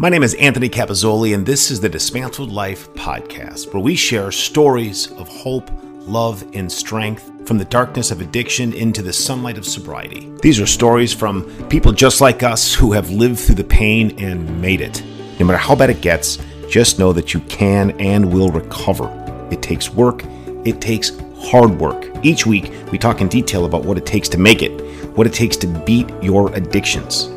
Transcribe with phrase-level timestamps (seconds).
[0.00, 4.32] My name is Anthony Capazzoli, and this is the Dismantled Life podcast, where we share
[4.32, 5.70] stories of hope,
[6.06, 10.32] love, and strength from the darkness of addiction into the sunlight of sobriety.
[10.40, 14.58] These are stories from people just like us who have lived through the pain and
[14.62, 15.04] made it.
[15.38, 19.10] No matter how bad it gets, just know that you can and will recover.
[19.50, 20.24] It takes work,
[20.64, 22.06] it takes hard work.
[22.24, 24.80] Each week, we talk in detail about what it takes to make it,
[25.14, 27.30] what it takes to beat your addictions.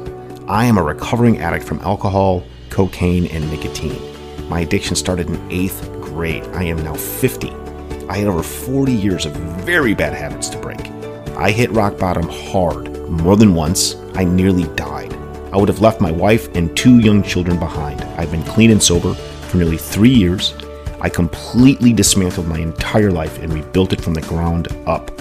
[0.47, 4.01] I am a recovering addict from alcohol cocaine, and nicotine.
[4.49, 6.43] My addiction started in eighth grade.
[6.53, 7.51] I am now 50.
[8.09, 10.89] I had over 40 years of very bad habits to break.
[11.37, 12.91] I hit rock bottom hard.
[13.09, 15.13] More than once, I nearly died.
[15.53, 18.01] I would have left my wife and two young children behind.
[18.17, 20.55] I've been clean and sober for nearly three years.
[20.99, 25.11] I completely dismantled my entire life and rebuilt it from the ground up.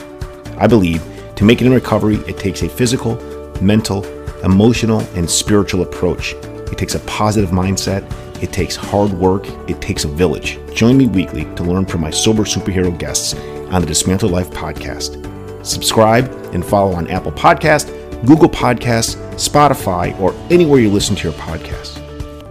[0.57, 1.03] I believe
[1.37, 3.17] to make it in recovery, it takes a physical,
[3.61, 4.05] mental,
[4.43, 6.35] emotional, and spiritual approach.
[6.73, 8.03] It takes a positive mindset.
[8.43, 9.47] It takes hard work.
[9.69, 10.59] It takes a village.
[10.75, 15.23] Join me weekly to learn from my sober superhero guests on the Dismantle Life podcast.
[15.65, 17.87] Subscribe and follow on Apple Podcast,
[18.27, 22.01] Google Podcasts, Spotify, or anywhere you listen to your podcasts.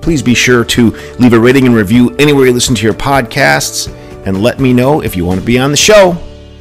[0.02, 3.92] Please be sure to leave a rating and review anywhere you listen to your podcasts
[4.26, 6.12] and let me know if you want to be on the show.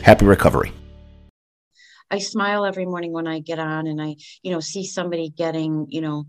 [0.02, 0.72] Happy recovery.
[2.10, 5.86] I smile every morning when I get on and I, you know, see somebody getting,
[5.90, 6.24] you know,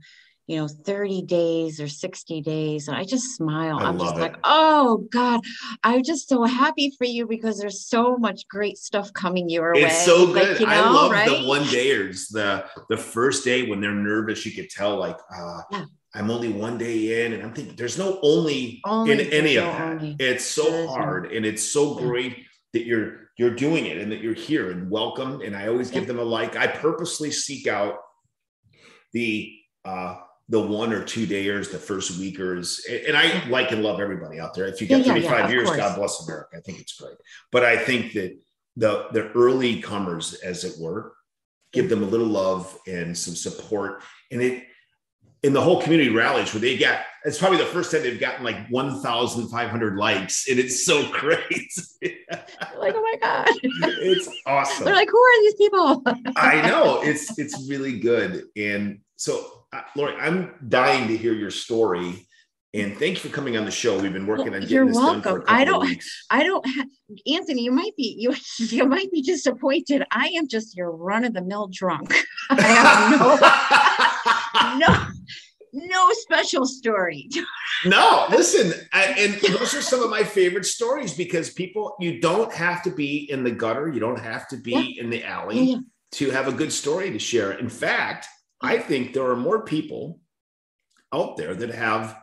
[0.47, 4.20] you know 30 days or 60 days and i just smile I am just it.
[4.20, 5.42] like oh god
[5.84, 9.81] i'm just so happy for you because there's so much great stuff coming your it's
[9.81, 11.30] way it's so good like, you know, i love right?
[11.30, 15.62] the one dayers the the first day when they're nervous you could tell like uh
[15.72, 15.86] yeah.
[16.14, 19.64] I'm only one day in, and I'm thinking there's no only, only in any of
[19.64, 19.92] that.
[19.94, 20.17] Only.
[20.19, 22.36] It's so hard, and it's so great
[22.73, 25.39] that you're you're doing it and that you're here and welcome.
[25.39, 26.58] And I always give them a like.
[26.58, 27.95] I purposely seek out
[29.14, 29.53] the
[29.86, 30.17] uh,
[30.52, 34.53] the one or two dayers, the first weekers, and I like and love everybody out
[34.53, 34.67] there.
[34.67, 35.77] If you got yeah, 35 yeah, years, course.
[35.77, 36.57] God bless America.
[36.57, 37.16] I think it's great.
[37.53, 38.38] But I think that
[38.75, 41.13] the the early comers, as it were,
[41.72, 44.03] give them a little love and some support.
[44.29, 44.66] And it
[45.41, 48.44] in the whole community rallies where they got it's probably the first time they've gotten
[48.44, 51.72] like 1,500 likes, and it's so great.
[52.78, 53.47] like, oh my god,
[54.01, 54.84] it's awesome.
[54.84, 56.03] They're like, who are these people?
[56.35, 59.60] I know it's it's really good, and so
[59.96, 62.28] Lori, I'm dying to hear your story.
[62.74, 64.00] And thank you for coming on the show.
[64.00, 65.22] We've been working well, on getting you're this welcome.
[65.22, 66.66] done for I don't, I don't,
[67.28, 70.04] Anthony, you might be, you, you might be disappointed.
[70.09, 72.14] I am just your run of the mill drunk.
[72.50, 72.62] I
[74.78, 75.08] have no, no,
[75.74, 77.30] no special story.
[77.86, 82.53] no, listen, I, and those are some of my favorite stories because people, you don't
[82.53, 85.03] have to be in the gutter, you don't have to be yeah.
[85.03, 85.78] in the alley yeah.
[86.14, 87.52] to have a good story to share.
[87.53, 88.28] In fact,
[88.61, 90.19] I think there are more people
[91.13, 92.17] out there that have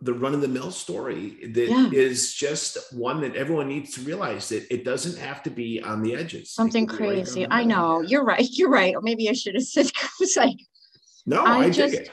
[0.00, 1.90] the run of the mill story that yeah.
[1.92, 6.02] is just one that everyone needs to realize that it doesn't have to be on
[6.02, 6.50] the edges.
[6.50, 7.42] Something crazy.
[7.42, 8.00] Right I know.
[8.00, 8.46] You're right.
[8.52, 8.94] You're right.
[8.94, 9.90] Or maybe I should have said
[10.36, 10.56] like
[11.26, 12.10] no, I, I just, it.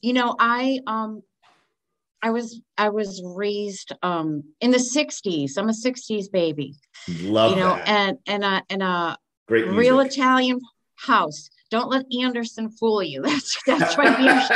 [0.00, 1.22] You know, I um
[2.20, 5.52] I was I was raised um in the 60s.
[5.56, 6.74] I'm a 60s baby.
[7.20, 7.88] Love you know, that.
[7.88, 9.78] and and a and a great music.
[9.78, 10.60] real Italian
[10.96, 13.22] house don't let Anderson fool you.
[13.22, 14.16] That's that's right.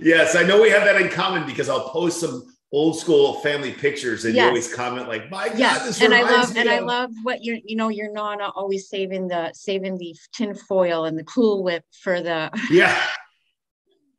[0.00, 3.70] yes, I know we have that in common because I'll post some old school family
[3.70, 4.42] pictures and yes.
[4.42, 6.02] you always comment like my god yes.
[6.02, 6.74] and i love and of...
[6.74, 11.04] i love what you're you know you're not always saving the saving the tin foil
[11.04, 13.00] and the cool whip for the yeah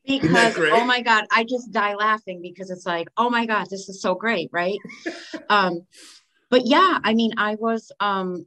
[0.08, 3.90] because oh my god i just die laughing because it's like oh my god this
[3.90, 4.80] is so great right
[5.50, 5.86] um
[6.50, 8.46] but yeah i mean i was um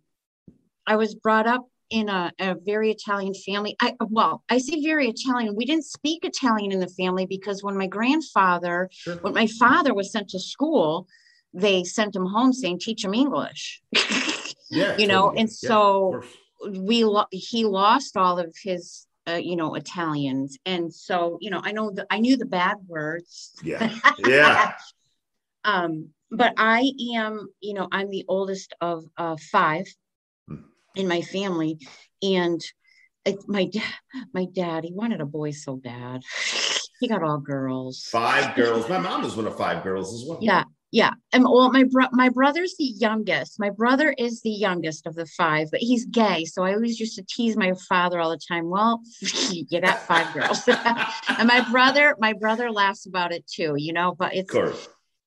[0.86, 3.76] i was brought up in a, a, very Italian family.
[3.80, 5.54] I well, I say very Italian.
[5.54, 9.16] We didn't speak Italian in the family because when my grandfather, sure.
[9.16, 11.06] when my father was sent to school,
[11.54, 13.82] they sent him home saying, "Teach him English."
[14.70, 16.22] yeah, you know, and yeah, so
[16.70, 19.04] we lo- he lost all of his.
[19.28, 22.78] Uh, you know Italians, and so you know I know the I knew the bad
[22.86, 23.52] words.
[23.62, 24.72] Yeah, yeah.
[25.64, 29.86] um, but I am, you know, I'm the oldest of uh, five
[30.98, 31.78] in my family.
[32.22, 32.60] And
[33.46, 33.70] my
[34.32, 36.22] my dad he wanted a boy so bad.
[37.00, 38.08] He got all girls.
[38.10, 38.88] Five girls.
[38.88, 40.38] My mom was one of five girls as well.
[40.40, 41.10] Yeah yeah.
[41.34, 43.60] And well my bro- my brother's the youngest.
[43.60, 46.44] My brother is the youngest of the five but he's gay.
[46.46, 48.70] So i always used to tease my father all the time.
[48.70, 49.02] Well
[49.50, 50.68] you got five girls.
[51.38, 54.50] And my brother my brother laughs about it too you know but it's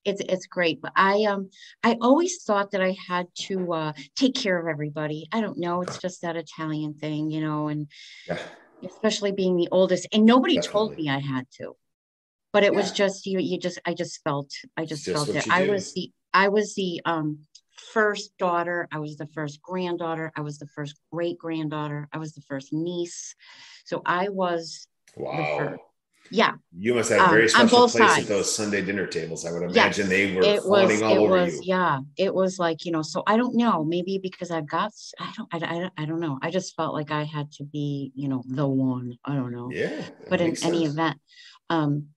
[0.06, 1.50] it's it's great but i um
[1.84, 5.82] i always thought that i had to uh take care of everybody i don't know
[5.82, 7.88] it's just that italian thing you know and
[8.28, 8.38] yeah.
[8.84, 10.08] especially being the oldest.
[10.12, 10.72] And nobody Definitely.
[10.72, 11.76] told me I had to,
[12.54, 12.80] but it yeah.
[12.80, 13.40] was just you.
[13.40, 15.50] You just I just felt I just, just felt it.
[15.50, 17.40] I was the I was the um
[17.94, 18.88] first daughter.
[18.92, 20.32] I was the first granddaughter.
[20.36, 22.08] I was the first great granddaughter.
[22.12, 23.36] I was the first niece.
[23.86, 25.78] So I was wow.
[26.30, 26.54] Yeah.
[26.78, 28.20] You must have a very um, special place sides.
[28.24, 29.46] at those Sunday dinner tables.
[29.46, 31.62] I would imagine yes, they were it was, all it over was, you.
[31.66, 32.00] Yeah.
[32.18, 35.50] It was like, you know, so I don't know, maybe because I've got, I don't,
[35.54, 36.40] I, I, I don't know.
[36.42, 39.70] I just felt like I had to be, you know, the one, I don't know.
[39.72, 40.04] Yeah.
[40.30, 40.74] But in sense.
[40.74, 41.20] any event,
[41.70, 42.08] um,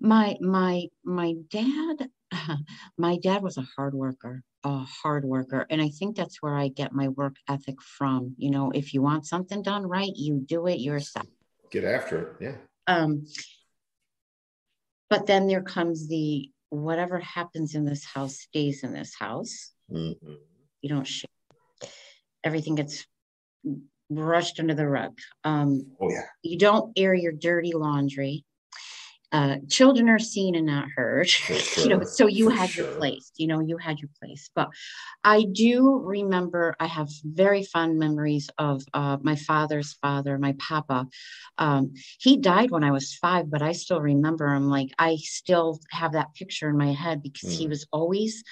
[0.00, 2.10] my, my, my dad,
[2.98, 6.66] my dad was a hard worker a hard worker and i think that's where i
[6.66, 10.66] get my work ethic from you know if you want something done right you do
[10.66, 11.26] it yourself
[11.70, 12.56] get after it yeah
[12.88, 13.26] um,
[15.10, 19.72] but then there comes the whatever happens in this house stays in this house.
[19.92, 20.34] Mm-hmm.
[20.80, 21.28] You don't share.
[22.42, 23.06] Everything gets
[24.10, 25.18] brushed under the rug.
[25.44, 26.26] Um, oh yeah.
[26.42, 28.44] You don't air your dirty laundry
[29.32, 31.56] uh, children are seen and not heard sure.
[31.84, 32.86] you know so you had sure.
[32.86, 34.70] your place you know you had your place but
[35.22, 41.06] i do remember i have very fond memories of uh, my father's father my papa
[41.58, 45.78] um, he died when i was five but i still remember him like i still
[45.90, 47.58] have that picture in my head because mm.
[47.58, 48.42] he was always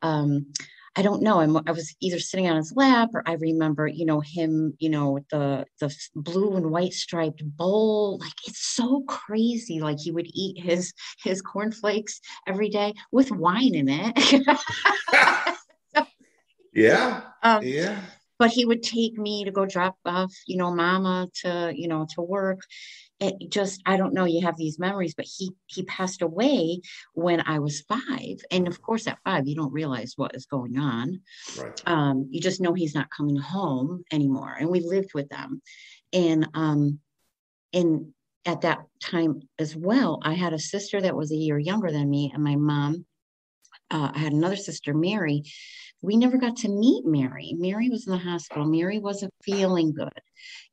[0.00, 0.46] um,
[0.94, 1.40] I don't know.
[1.40, 4.90] I'm, I was either sitting on his lap, or I remember, you know, him, you
[4.90, 8.18] know, with the the blue and white striped bowl.
[8.18, 9.80] Like it's so crazy.
[9.80, 10.92] Like he would eat his
[11.22, 14.56] his cornflakes every day with wine in it.
[16.74, 17.22] yeah.
[17.42, 18.00] Um, yeah
[18.42, 22.08] but he would take me to go drop off you know mama to you know
[22.12, 22.58] to work.
[23.20, 26.80] It just i don't know you have these memories but he he passed away
[27.14, 28.38] when i was five.
[28.50, 31.20] And of course at five you don't realize what is going on.
[31.56, 31.80] Right.
[31.86, 34.56] um, you just know he's not coming home anymore.
[34.58, 35.62] And we lived with them.
[36.12, 36.98] And um
[37.72, 38.12] and
[38.44, 42.10] at that time as well i had a sister that was a year younger than
[42.10, 43.06] me and my mom
[43.92, 45.44] uh, i had another sister mary
[46.02, 47.54] we never got to meet Mary.
[47.56, 48.64] Mary was in the hospital.
[48.64, 50.10] Mary wasn't feeling good.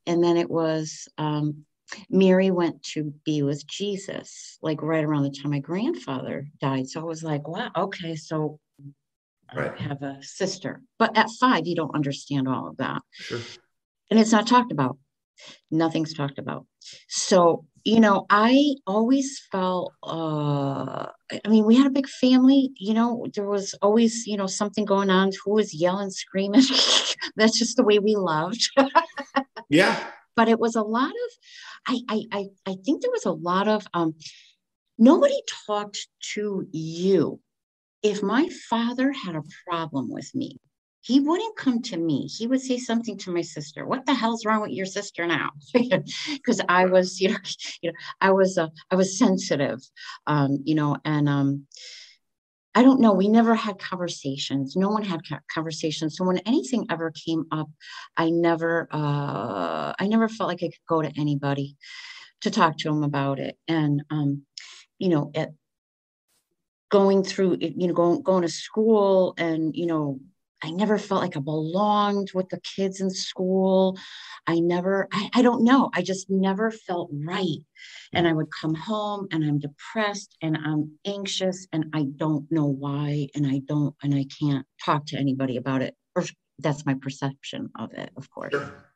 [0.08, 1.66] And then it was um,
[2.10, 6.88] Mary went to be with Jesus, like right around the time my grandfather died.
[6.88, 8.60] So I was like, wow, okay, so
[9.56, 9.72] right.
[9.78, 10.82] I have a sister.
[10.98, 13.02] But at five, you don't understand all of that.
[13.14, 13.40] Sure.
[14.10, 14.98] And it's not talked about.
[15.70, 16.66] Nothing's talked about.
[17.08, 22.94] So you know, I always felt, uh, I mean, we had a big family, you
[22.94, 25.32] know, there was always, you know, something going on.
[25.44, 26.64] Who was yelling, screaming?
[27.36, 28.70] That's just the way we loved.
[29.70, 30.04] yeah.
[30.36, 31.32] But it was a lot of,
[31.88, 34.16] I, I, I, I think there was a lot of, um,
[34.98, 37.40] nobody talked to you.
[38.02, 40.58] If my father had a problem with me,
[41.02, 42.28] he wouldn't come to me.
[42.28, 43.86] He would say something to my sister.
[43.86, 45.52] What the hell's wrong with your sister now?
[46.28, 47.38] Because I was, you know,
[47.82, 49.80] you know, I was, uh, I was sensitive,
[50.28, 51.66] um, you know, and um,
[52.76, 53.14] I don't know.
[53.14, 54.76] We never had conversations.
[54.76, 55.22] No one had
[55.54, 56.18] conversations.
[56.18, 57.70] So when anything ever came up,
[58.16, 61.78] I never, uh, I never felt like I could go to anybody
[62.42, 63.58] to talk to them about it.
[63.68, 64.44] And, um,
[64.98, 65.50] you know, at
[66.90, 70.20] going through, you know, going going to school and you know
[70.62, 73.98] I never felt like I belonged with the kids in school.
[74.48, 75.90] I never, I, I, don't know.
[75.94, 77.60] I just never felt right.
[78.14, 78.30] And mm.
[78.30, 83.30] I would come home and I'm depressed and I'm anxious and I don't know why.
[83.36, 85.96] And I don't, and I can't talk to anybody about it.
[86.16, 86.26] Or
[86.58, 88.54] that's my perception of it, of course.
[88.54, 88.89] Sure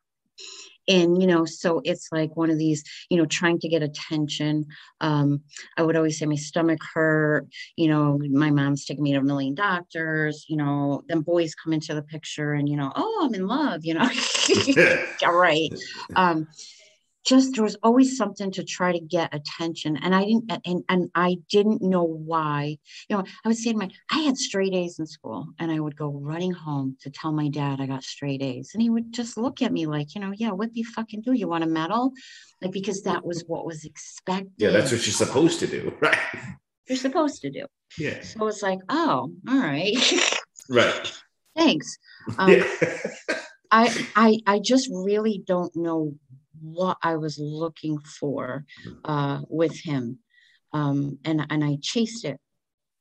[0.88, 4.66] and you know so it's like one of these you know trying to get attention.
[5.00, 5.42] Um
[5.76, 9.22] i would always say my stomach hurt you know my mom's taking me to a
[9.22, 13.34] million doctors you know then boys come into the picture and you know oh i'm
[13.34, 14.08] in love you know.
[15.26, 15.72] All right.
[16.16, 16.46] Um
[17.24, 21.10] just there was always something to try to get attention and i didn't and, and
[21.14, 22.76] i didn't know why.
[23.08, 25.80] You know i would say to my i had straight a's in school and i
[25.80, 29.12] would go running home to tell my dad i got straight a's and he would
[29.12, 31.32] just look at me like you know yeah what do you fucking do?
[31.32, 32.12] You want a medal?
[32.62, 34.52] Like because that was what was expected.
[34.56, 36.18] Yeah that's what you're supposed to do right?
[36.88, 37.66] You're supposed to do.
[37.98, 38.22] Yeah.
[38.22, 39.96] So it's like oh all right.
[40.70, 41.12] Right.
[41.54, 41.98] Thanks.
[42.38, 42.64] Um, yeah.
[43.70, 46.14] I, I I just really don't know
[46.64, 48.64] what I was looking for
[49.04, 50.18] uh, with him.
[50.72, 52.38] Um, and, and I chased it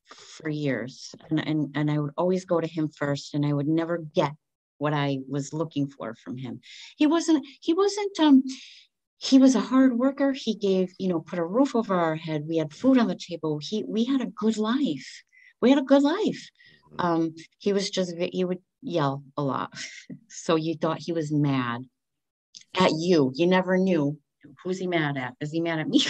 [0.05, 1.15] for years.
[1.29, 4.33] And, and, and I would always go to him first, and I would never get
[4.77, 6.59] what I was looking for from him.
[6.97, 8.43] He wasn't, he wasn't, um,
[9.17, 10.33] he was a hard worker.
[10.33, 12.43] He gave, you know, put a roof over our head.
[12.47, 13.59] We had food on the table.
[13.61, 15.23] He, we had a good life.
[15.61, 16.49] We had a good life.
[16.99, 19.73] Um, he was just, he would yell a lot.
[20.27, 21.85] so you thought he was mad
[22.79, 23.31] at you.
[23.35, 24.17] You never knew
[24.63, 25.33] who's he mad at?
[25.39, 26.01] Is he mad at me?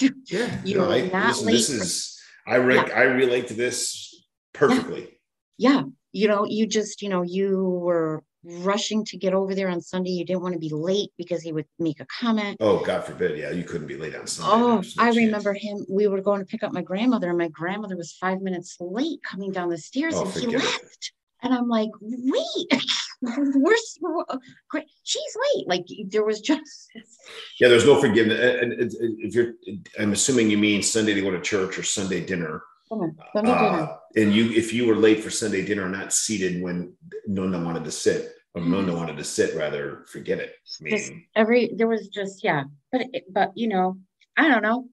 [0.26, 2.94] yeah, you no, I, listen, this is I re- yeah.
[2.94, 5.20] I relate to this perfectly.
[5.56, 5.70] Yeah.
[5.70, 5.82] yeah,
[6.12, 10.10] you know, you just you know you were rushing to get over there on Sunday.
[10.10, 12.56] You didn't want to be late because he would make a comment.
[12.60, 13.38] Oh, God forbid.
[13.38, 14.52] Yeah, you couldn't be late on Sunday.
[14.52, 15.16] Oh, no I chance.
[15.16, 15.84] remember him.
[15.90, 19.20] We were going to pick up my grandmother, and my grandmother was five minutes late
[19.22, 20.82] coming down the stairs, oh, and he left.
[20.82, 21.10] It.
[21.42, 22.82] And I'm like, wait,
[23.22, 25.68] we're, we're she's late.
[25.68, 26.90] Like there was just
[27.60, 28.38] yeah, there's no forgiveness.
[28.62, 28.74] And
[29.18, 29.54] if you're,
[29.98, 32.62] I'm assuming you mean Sunday to go to church or Sunday dinner.
[32.88, 33.96] Sunday uh, dinner.
[34.16, 36.94] And you, if you were late for Sunday dinner, not seated when
[37.26, 38.72] Nona wanted to sit, or mm-hmm.
[38.72, 40.54] Nona wanted to sit, rather forget it.
[40.80, 43.98] I mean, just every there was just yeah, but but you know,
[44.36, 44.88] I don't know.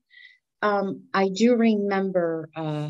[0.62, 2.90] Um, I do remember uh,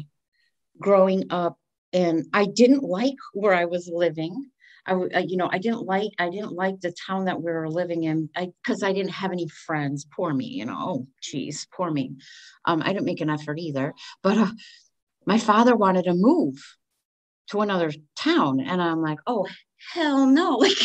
[0.79, 1.57] growing up,
[1.93, 4.49] and I didn't like where I was living.
[4.85, 7.69] I, uh, you know, I didn't like, I didn't like the town that we were
[7.69, 10.05] living in, because I, I, didn't have any friends.
[10.15, 10.77] Poor me, you know.
[10.77, 12.15] Oh, geez, poor me.
[12.65, 13.93] Um, I didn't make an effort either.
[14.23, 14.51] But uh,
[15.25, 16.55] my father wanted to move
[17.49, 19.45] to another town and i'm like oh
[19.93, 20.77] hell no like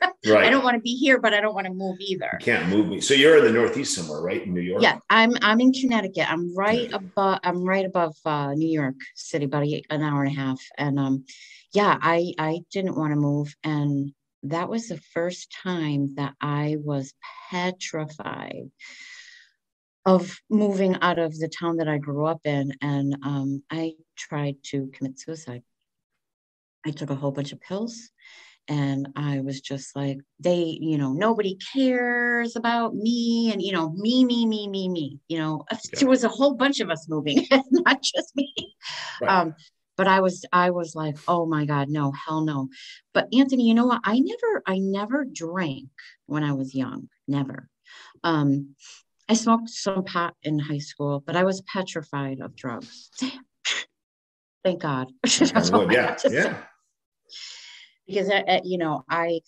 [0.26, 0.46] right.
[0.46, 2.30] i don't want to be here but i don't want to move either.
[2.40, 3.00] You can't move me.
[3.00, 4.82] So you're in the northeast somewhere right in new york?
[4.82, 6.30] Yeah i'm i'm in connecticut.
[6.30, 10.40] I'm right above i'm right above uh, new york city about an hour and a
[10.40, 10.60] half.
[10.78, 11.24] And um
[11.72, 13.54] yeah i i didn't want to move.
[13.64, 14.12] And
[14.42, 17.12] that was the first time that i was
[17.50, 18.70] petrified
[20.06, 22.72] of moving out of the town that I grew up in.
[22.80, 25.62] And um, I tried to commit suicide.
[26.86, 28.10] I took a whole bunch of pills
[28.68, 33.90] and I was just like, they, you know, nobody cares about me and, you know,
[33.90, 35.78] me, me, me, me, me, you know, yeah.
[36.00, 38.52] there was a whole bunch of us moving, not just me.
[39.20, 39.30] Right.
[39.30, 39.54] Um,
[39.96, 42.68] but I was, I was like, oh my God, no, hell no.
[43.14, 44.00] But Anthony, you know what?
[44.04, 45.88] I never, I never drank
[46.26, 47.68] when I was young, never.
[48.24, 48.74] Um,
[49.28, 53.10] I smoked some pot in high school, but I was petrified of drugs.
[54.64, 55.12] Thank God.
[55.70, 56.56] well, yeah, yeah.
[58.06, 59.40] Because I, you know, I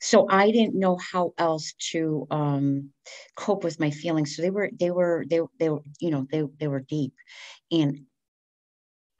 [0.00, 2.90] so I didn't know how else to um,
[3.34, 4.36] cope with my feelings.
[4.36, 7.14] So they were, they were, they, they were, you know, they they were deep,
[7.70, 8.00] and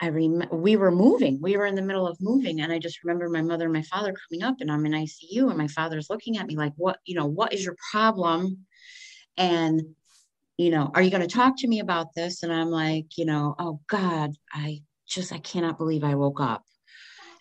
[0.01, 1.41] I remember we were moving.
[1.41, 3.83] We were in the middle of moving, and I just remember my mother and my
[3.83, 6.99] father coming up, and I'm in ICU, and my father's looking at me like, "What,
[7.07, 8.67] you know, what is your problem?"
[9.39, 9.83] And
[10.59, 12.43] you know, are you going to talk to me about this?
[12.43, 16.65] And I'm like, you know, oh God, I just, I cannot believe I woke up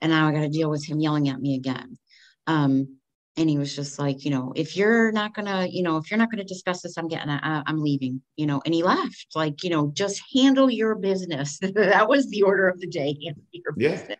[0.05, 1.97] and now I got to deal with him yelling at me again.
[2.45, 2.99] Um,
[3.37, 6.19] and he was just like, you know, if you're not gonna, you know, if you're
[6.19, 8.61] not gonna discuss this, I'm getting, I, I'm leaving, you know.
[8.63, 11.57] And he left, like, you know, just handle your business.
[11.73, 13.17] that was the order of the day.
[13.25, 13.89] Handle your yeah.
[13.89, 14.17] business.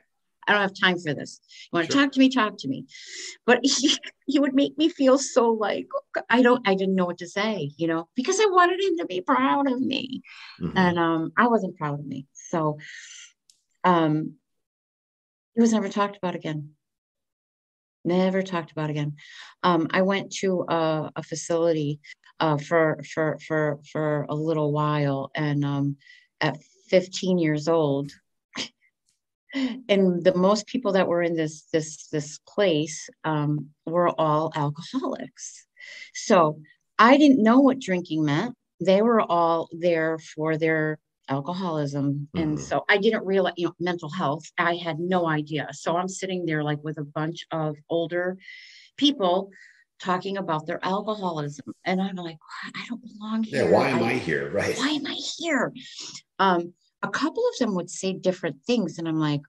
[0.47, 1.39] I don't have time for this.
[1.71, 2.01] You want to sure.
[2.01, 2.29] talk to me?
[2.29, 2.87] Talk to me.
[3.45, 5.87] But he, he would make me feel so like
[6.31, 9.05] I don't I didn't know what to say, you know, because I wanted him to
[9.05, 10.23] be proud of me.
[10.59, 10.77] Mm-hmm.
[10.77, 12.25] And um I wasn't proud of me.
[12.33, 12.79] So
[13.83, 14.33] um
[15.55, 16.71] it was never talked about again.
[18.03, 19.15] Never talked about again.
[19.63, 21.99] Um, I went to a, a facility
[22.39, 25.97] uh, for for for for a little while, and um,
[26.41, 26.57] at
[26.89, 28.11] 15 years old,
[29.89, 35.65] and the most people that were in this this this place um, were all alcoholics
[36.13, 36.59] so
[36.99, 42.41] i didn't know what drinking meant they were all there for their alcoholism mm-hmm.
[42.41, 45.67] and so i didn't realize you know mental health i had no idea.
[45.71, 48.37] So i'm sitting there like with a bunch of older
[48.97, 49.49] people
[49.99, 52.37] talking about their alcoholism and i'm like
[52.75, 53.65] i don't belong here.
[53.65, 54.51] yeah why am I, I here?
[54.51, 54.77] Right.
[54.77, 55.73] why am i here?
[56.39, 59.41] Um a couple of them would say different things and i'm like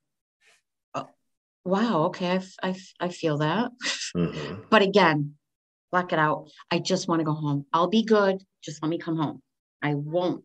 [0.94, 1.08] oh,
[1.64, 3.70] wow okay I, I, I feel that.
[4.16, 4.62] Mm-hmm.
[4.70, 5.34] but again
[5.90, 7.66] black it out i just want to go home.
[7.72, 9.40] I'll be good just let me come home.
[9.80, 10.42] I won't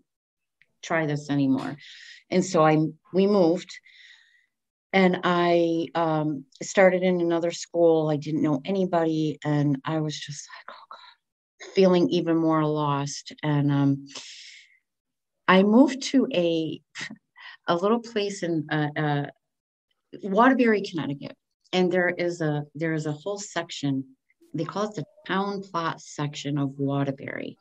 [0.81, 1.77] try this anymore.
[2.29, 2.77] And so i
[3.13, 3.71] we moved.
[4.93, 8.09] And i um, started in another school.
[8.09, 9.39] I didn't know anybody.
[9.43, 10.97] And i was just like oh god
[11.73, 13.33] feeling even more lost.
[13.43, 14.07] And um,
[15.47, 16.81] I moved to a
[17.67, 19.25] a little place in uh, uh,
[20.23, 21.35] Waterbury, Connecticut,
[21.71, 24.15] and there is a there is a whole section.
[24.53, 27.57] They call it the town plot section of Waterbury,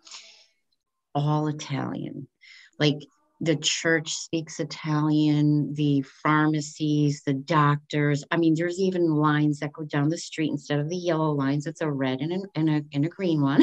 [1.15, 2.29] all Italian.
[2.80, 2.99] Like
[3.40, 8.25] the church speaks Italian, the pharmacies, the doctors.
[8.30, 11.66] I mean, there's even lines that go down the street instead of the yellow lines.
[11.66, 13.62] It's a red and a, and a, and a green one.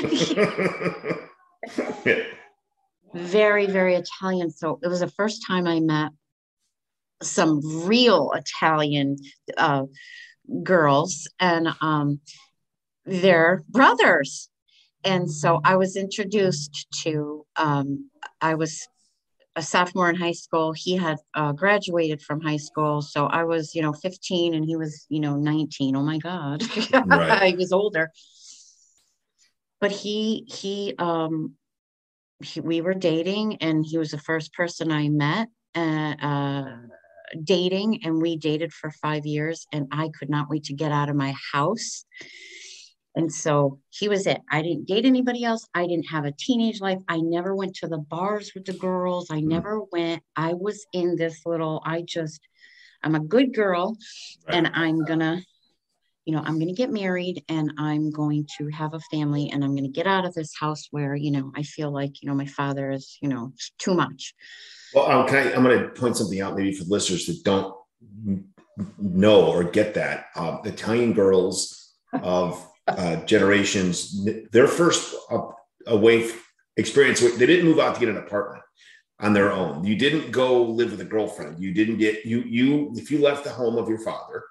[2.05, 2.15] yeah.
[3.13, 4.51] very, very Italian.
[4.51, 6.11] So it was the first time I met
[7.21, 9.17] some real Italian
[9.57, 9.83] uh,
[10.63, 12.19] girls, and um,
[13.05, 14.49] they're brothers.
[15.03, 17.45] and so I was introduced to.
[17.55, 18.09] Um,
[18.41, 18.87] I was
[19.57, 20.71] a sophomore in high school.
[20.71, 24.77] He had uh, graduated from high school, so I was, you know, 15, and he
[24.77, 25.95] was, you know, 19.
[25.95, 26.63] Oh my God,
[27.07, 27.43] right.
[27.49, 28.11] he was older.
[29.81, 31.55] But he he um
[32.43, 35.49] he, we were dating, and he was the first person I met.
[35.75, 36.75] Uh, uh,
[37.43, 41.09] dating and we dated for five years and i could not wait to get out
[41.09, 42.05] of my house
[43.17, 44.41] and so he was it.
[44.51, 45.67] I didn't date anybody else.
[45.73, 46.99] I didn't have a teenage life.
[47.09, 49.31] I never went to the bars with the girls.
[49.31, 49.47] I mm.
[49.47, 50.21] never went.
[50.35, 52.39] I was in this little, I just,
[53.03, 53.97] I'm a good girl
[54.47, 54.57] right.
[54.57, 55.41] and I'm gonna,
[56.25, 59.75] you know, I'm gonna get married and I'm going to have a family and I'm
[59.75, 62.45] gonna get out of this house where, you know, I feel like, you know, my
[62.45, 64.35] father is, you know, too much.
[64.93, 67.73] Well, um, can I, I'm gonna point something out maybe for listeners that don't
[68.99, 70.27] know or get that.
[70.35, 75.15] Um, Italian girls of uh, generations, their first
[75.85, 76.29] away
[76.77, 78.63] experience, they didn't move out to get an apartment
[79.19, 79.83] on their own.
[79.83, 81.59] You didn't go live with a girlfriend.
[81.59, 84.43] You didn't get you you if you left the home of your father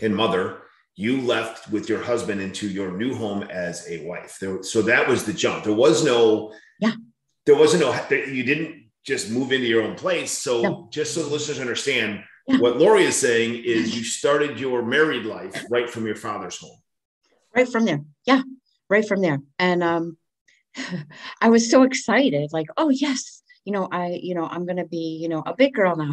[0.00, 0.62] and mother,
[0.94, 4.38] you left with your husband into your new home as a wife.
[4.40, 5.64] There, so that was the jump.
[5.64, 6.92] There was no yeah.
[7.46, 10.32] There wasn't no you didn't just move into your own place.
[10.32, 10.88] So no.
[10.92, 12.58] just so the listeners understand, yeah.
[12.58, 16.78] what Lori is saying is you started your married life right from your father's home
[17.58, 18.00] right from there.
[18.24, 18.42] Yeah,
[18.88, 19.40] right from there.
[19.58, 20.16] And um,
[21.40, 25.18] I was so excited, like, oh yes, you know, I, you know, I'm gonna be,
[25.20, 26.12] you know, a big girl now.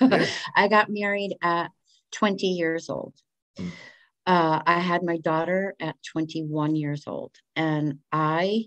[0.56, 1.70] I got married at
[2.12, 3.14] 20 years old.
[3.58, 3.70] Mm.
[4.26, 8.64] Uh, I had my daughter at 21 years old, and I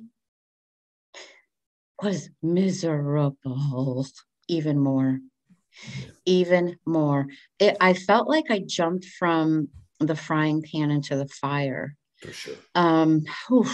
[2.02, 4.06] was miserable
[4.48, 5.20] even more
[6.26, 7.26] even more
[7.60, 9.68] it, i felt like i jumped from
[10.00, 11.96] the frying pan into the fire.
[12.22, 12.56] For sure.
[12.76, 13.66] Um, whew,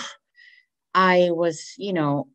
[0.94, 2.28] I was, you know,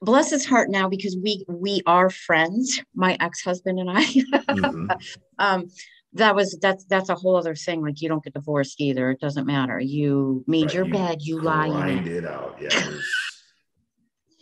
[0.00, 4.04] bless his heart now because we we are friends, my ex-husband and I.
[4.04, 4.90] mm-hmm.
[5.38, 5.68] um,
[6.12, 7.82] that was that's that's a whole other thing.
[7.82, 9.10] Like you don't get divorced either.
[9.10, 9.78] It doesn't matter.
[9.78, 10.74] You made right.
[10.74, 12.06] your you bed, you lie in it.
[12.06, 12.58] it out.
[12.60, 12.68] Yeah.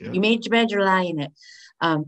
[0.01, 0.12] yeah.
[0.12, 1.33] You made your bed, you're lying it.
[1.81, 2.07] Um,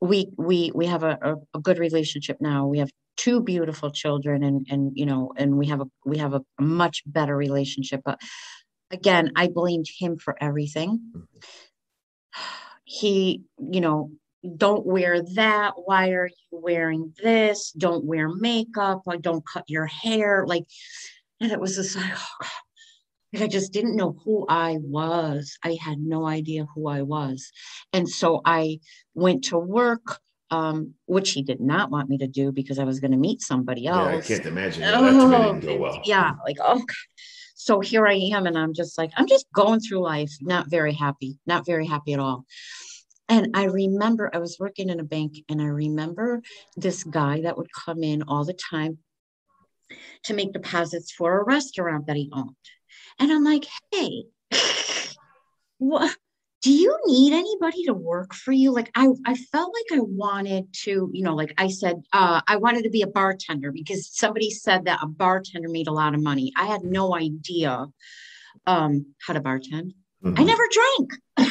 [0.00, 2.66] we we we have a, a, good relationship now.
[2.66, 6.34] We have two beautiful children and and you know and we have a we have
[6.34, 8.18] a, much better relationship but
[8.90, 11.00] again i blamed him for everything.
[12.84, 14.10] He you know
[14.56, 15.72] don't wear that.
[15.84, 17.72] Why are you wearing this?
[17.72, 19.02] Don't wear makeup.
[19.04, 20.44] Like don't cut your hair.
[20.46, 20.64] Like
[21.40, 22.48] and it was just like oh
[23.38, 25.56] I just didn't know who I was.
[25.64, 27.50] I had no idea who I was.
[27.92, 28.80] And so I
[29.14, 33.00] went to work um, which he did not want me to do because I was
[33.00, 34.28] going to meet somebody else.
[34.28, 34.82] Yeah, I can't imagine.
[34.84, 36.02] Oh, that didn't well.
[36.04, 36.82] Yeah, like oh.
[37.54, 40.92] So here I am, and I'm just like I'm just going through life, not very
[40.92, 42.46] happy, not very happy at all.
[43.28, 46.42] And I remember I was working in a bank, and I remember
[46.76, 48.98] this guy that would come in all the time
[50.24, 52.56] to make deposits for a restaurant that he owned.
[53.20, 54.24] And I'm like, hey,
[55.78, 56.16] what?
[56.62, 60.66] do you need anybody to work for you like i i felt like i wanted
[60.72, 64.50] to you know like i said uh, i wanted to be a bartender because somebody
[64.50, 67.86] said that a bartender made a lot of money i had no idea
[68.66, 70.34] um how to bartend mm-hmm.
[70.36, 71.48] i never drank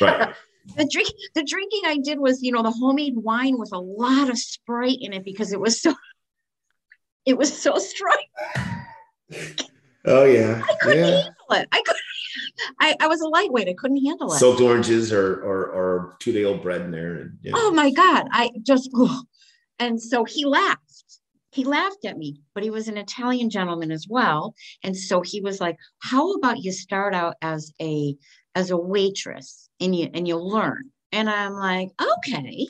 [0.00, 0.34] right.
[0.76, 4.30] the drink the drinking i did was you know the homemade wine with a lot
[4.30, 5.94] of sprite in it because it was so
[7.26, 8.24] it was so strong
[10.06, 11.10] oh yeah i couldn't yeah.
[11.10, 12.02] handle it i couldn't
[12.80, 13.68] I, I was a lightweight.
[13.68, 14.38] I couldn't handle it.
[14.38, 17.14] Soaked oranges or or, or two day old bread in there.
[17.14, 17.58] And, you know.
[17.60, 18.28] Oh my God.
[18.30, 18.90] I just,
[19.78, 20.78] and so he laughed.
[21.50, 24.54] He laughed at me, but he was an Italian gentleman as well.
[24.82, 28.16] And so he was like, how about you start out as a,
[28.54, 30.90] as a waitress and you, and you'll learn.
[31.12, 32.66] And I'm like, okay.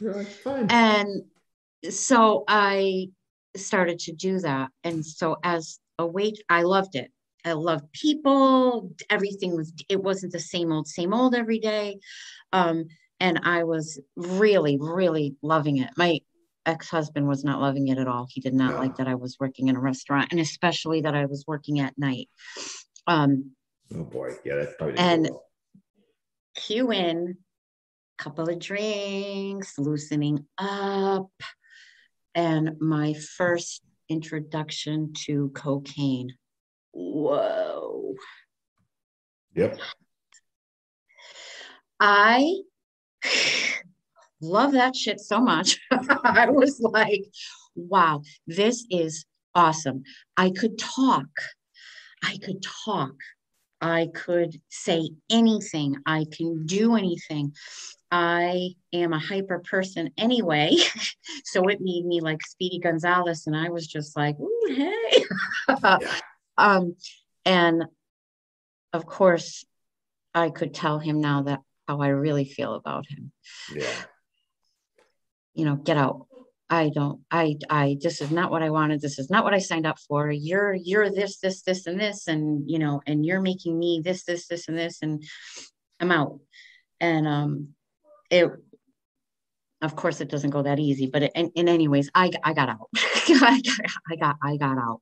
[0.46, 1.22] and
[1.90, 3.10] so I
[3.54, 4.70] started to do that.
[4.82, 7.12] And so as a wait, I loved it.
[7.44, 8.92] I loved people.
[9.10, 11.98] Everything was, it wasn't the same old, same old every day.
[12.52, 12.86] Um,
[13.20, 15.90] and I was really, really loving it.
[15.96, 16.20] My
[16.66, 18.26] ex husband was not loving it at all.
[18.28, 21.26] He did not like that I was working in a restaurant and especially that I
[21.26, 22.28] was working at night.
[23.06, 23.52] Um,
[23.94, 24.34] oh boy.
[24.44, 25.44] Yeah, that's probably and well.
[26.56, 27.36] cue in
[28.18, 31.30] a couple of drinks, loosening up,
[32.34, 36.34] and my first introduction to cocaine
[36.92, 38.14] whoa.
[39.54, 39.78] Yep.
[42.00, 42.62] I
[44.40, 45.78] love that shit so much.
[46.24, 47.24] I was like,
[47.74, 49.24] wow, this is
[49.54, 50.02] awesome.
[50.36, 51.28] I could talk.
[52.24, 53.14] I could talk.
[53.80, 55.96] I could say anything.
[56.06, 57.52] I can do anything.
[58.10, 60.76] I am a hyper person anyway.
[61.44, 63.46] so it made me like Speedy Gonzalez.
[63.46, 65.24] And I was just like, ooh, hey.
[65.82, 66.20] yeah.
[66.62, 66.96] Um,
[67.44, 67.84] and
[68.92, 69.64] of course,
[70.34, 73.32] I could tell him now that how I really feel about him.
[73.74, 73.92] Yeah.
[75.54, 76.26] You know, get out.
[76.70, 79.02] I don't, I, I, this is not what I wanted.
[79.02, 80.30] This is not what I signed up for.
[80.30, 84.24] You're, you're this, this, this, and this, and, you know, and you're making me this,
[84.24, 85.22] this, this, and this, and
[86.00, 86.38] I'm out.
[86.98, 87.68] And, um,
[88.30, 88.50] it,
[89.82, 92.70] of course it doesn't go that easy, but it, in, in anyways, I, I got
[92.70, 92.88] out.
[93.42, 95.00] I, got, I got, I got out.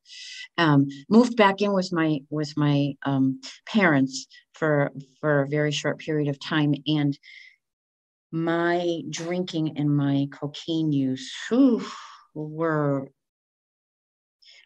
[0.58, 5.98] Um, moved back in with my, with my, um, parents for, for a very short
[5.98, 6.74] period of time.
[6.86, 7.18] And,
[8.32, 11.84] my drinking and my cocaine use whew,
[12.34, 13.10] were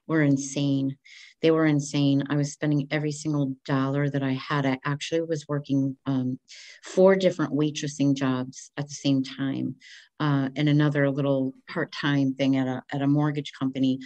[0.07, 0.97] were insane.
[1.45, 2.25] They were insane.
[2.31, 4.65] I was spending every single dollar that I had.
[4.65, 6.39] I actually was working um,
[6.83, 9.77] four different waitressing jobs at the same time,
[10.21, 13.99] uh, and another little part-time thing at a at a mortgage company,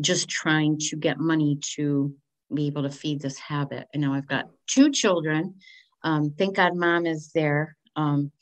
[0.00, 2.12] just trying to get money to
[2.52, 3.86] be able to feed this habit.
[3.94, 5.54] And now I've got two children.
[6.02, 7.76] Um, thank God, mom is there.
[7.94, 8.32] Um,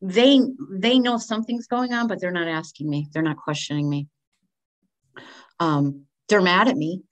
[0.00, 0.40] they
[0.72, 4.08] they know something's going on but they're not asking me they're not questioning me
[5.60, 7.02] um they're mad at me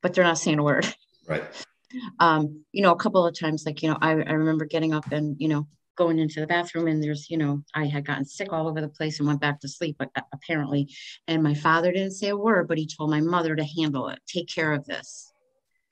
[0.00, 0.86] but they're not saying a word
[1.26, 1.44] right
[2.18, 5.12] um you know a couple of times like you know I, I remember getting up
[5.12, 8.50] and you know going into the bathroom and there's you know i had gotten sick
[8.50, 10.00] all over the place and went back to sleep
[10.32, 10.88] apparently
[11.26, 14.18] and my father didn't say a word but he told my mother to handle it
[14.26, 15.30] take care of this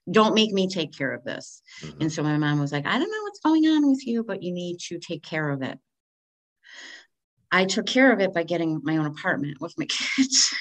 [0.09, 2.01] don't make me take care of this mm-hmm.
[2.01, 4.41] and so my mom was like i don't know what's going on with you but
[4.41, 5.77] you need to take care of it
[7.49, 10.53] I took care of it by getting my own apartment with my kids.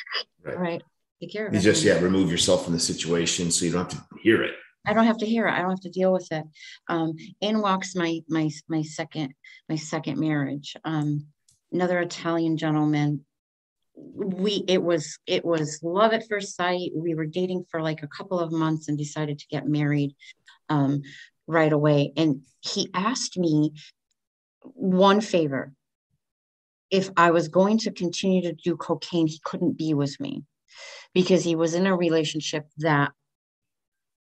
[0.44, 0.58] Right.
[0.58, 0.82] right.
[1.20, 1.62] Take care of you it.
[1.62, 4.54] just yeah, remove yourself from the situation so you don't have to hear it.
[4.86, 5.52] I don't have to hear it.
[5.52, 6.44] I don't have to deal with it.
[6.88, 9.34] Um, in walks my my my second
[9.68, 10.76] my second marriage.
[10.84, 11.26] Um,
[11.72, 13.24] another Italian gentleman.
[13.94, 16.90] We it was it was love at first sight.
[16.94, 20.14] We were dating for like a couple of months and decided to get married
[20.68, 21.02] um,
[21.46, 22.12] right away.
[22.16, 23.72] And he asked me
[24.62, 25.72] one favor
[26.90, 30.44] if I was going to continue to do cocaine, he couldn't be with me
[31.14, 33.12] because he was in a relationship that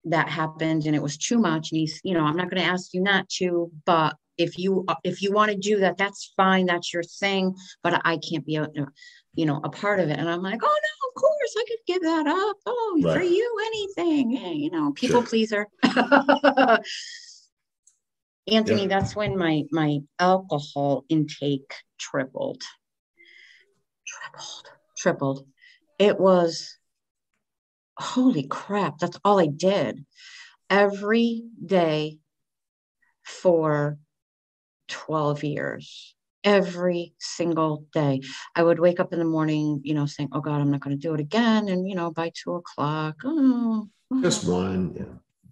[0.05, 2.67] that happened and it was too much and he's you know i'm not going to
[2.67, 6.65] ask you not to but if you if you want to do that that's fine
[6.65, 8.67] that's your thing but i can't be a
[9.33, 11.79] you know a part of it and i'm like oh no of course i could
[11.87, 13.17] give that up oh right.
[13.17, 15.27] for you anything yeah, you know people sure.
[15.27, 15.67] pleaser
[18.47, 18.87] Anthony, yeah.
[18.87, 22.61] that's when my my alcohol intake tripled.
[24.05, 24.69] Tripled.
[24.97, 25.47] Tripled.
[25.99, 26.77] It was
[27.97, 30.05] holy crap, that's all I did.
[30.69, 32.19] Every day
[33.23, 33.97] for
[34.89, 36.15] 12 years.
[36.43, 38.21] Every single day.
[38.55, 40.95] I would wake up in the morning, you know, saying, Oh God, I'm not going
[40.95, 41.69] to do it again.
[41.69, 44.93] And, you know, by two o'clock, oh, oh just oh, one.
[44.95, 45.05] Yeah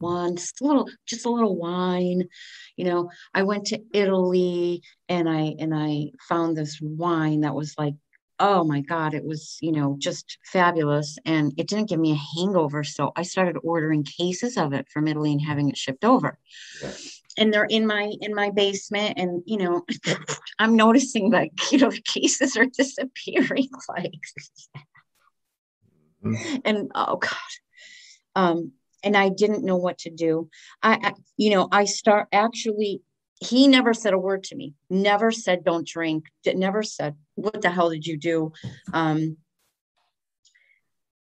[0.03, 2.27] one, just a little, just a little wine.
[2.75, 7.73] You know, I went to Italy and I and I found this wine that was
[7.77, 7.95] like,
[8.39, 11.17] oh my God, it was, you know, just fabulous.
[11.25, 12.83] And it didn't give me a hangover.
[12.83, 16.37] So I started ordering cases of it from Italy and having it shipped over.
[16.81, 16.91] Yeah.
[17.37, 19.83] And they're in my in my basement, and you know,
[20.59, 24.21] I'm noticing like you know the cases are disappearing, like,
[26.23, 26.55] mm-hmm.
[26.63, 27.31] and oh god,
[28.35, 30.49] um, and I didn't know what to do.
[30.81, 33.01] I, I, you know, I start actually,
[33.43, 37.69] he never said a word to me, never said, don't drink, never said, what the
[37.69, 38.51] hell did you do?
[38.93, 39.37] Um,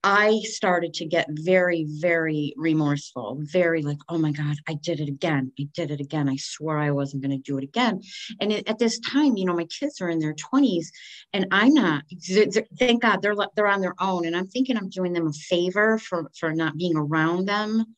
[0.02, 5.08] I started to get very, very remorseful, very like, oh my God, I did it
[5.08, 5.52] again.
[5.60, 6.26] I did it again.
[6.26, 8.00] I swore I wasn't going to do it again.
[8.40, 10.86] And at this time, you know, my kids are in their 20s
[11.34, 12.04] and I'm not,
[12.78, 14.26] thank God they're, they're on their own.
[14.26, 17.94] And I'm thinking I'm doing them a favor for, for not being around them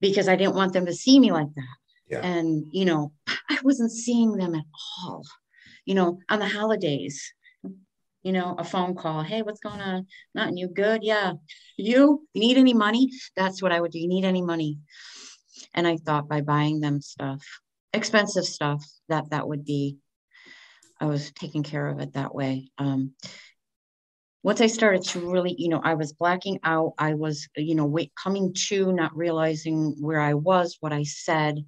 [0.00, 1.83] because I didn't want them to see me like that.
[2.08, 2.20] Yeah.
[2.20, 4.64] And, you know, I wasn't seeing them at
[5.02, 5.24] all,
[5.84, 7.32] you know, on the holidays
[8.24, 9.22] you know, a phone call.
[9.22, 10.06] Hey, what's going on?
[10.34, 10.56] Nothing.
[10.56, 11.04] You good?
[11.04, 11.34] Yeah.
[11.76, 12.26] You?
[12.32, 13.10] You need any money?
[13.36, 14.00] That's what I would do.
[14.00, 14.78] You need any money?
[15.74, 17.44] And I thought by buying them stuff,
[17.92, 19.98] expensive stuff, that that would be,
[21.00, 22.70] I was taking care of it that way.
[22.78, 23.12] Um,
[24.42, 26.94] once I started to really, you know, I was blacking out.
[26.98, 31.64] I was, you know, wait, coming to, not realizing where I was, what I said,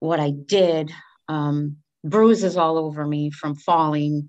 [0.00, 0.92] what I did.
[1.28, 4.28] Um, bruises all over me from falling.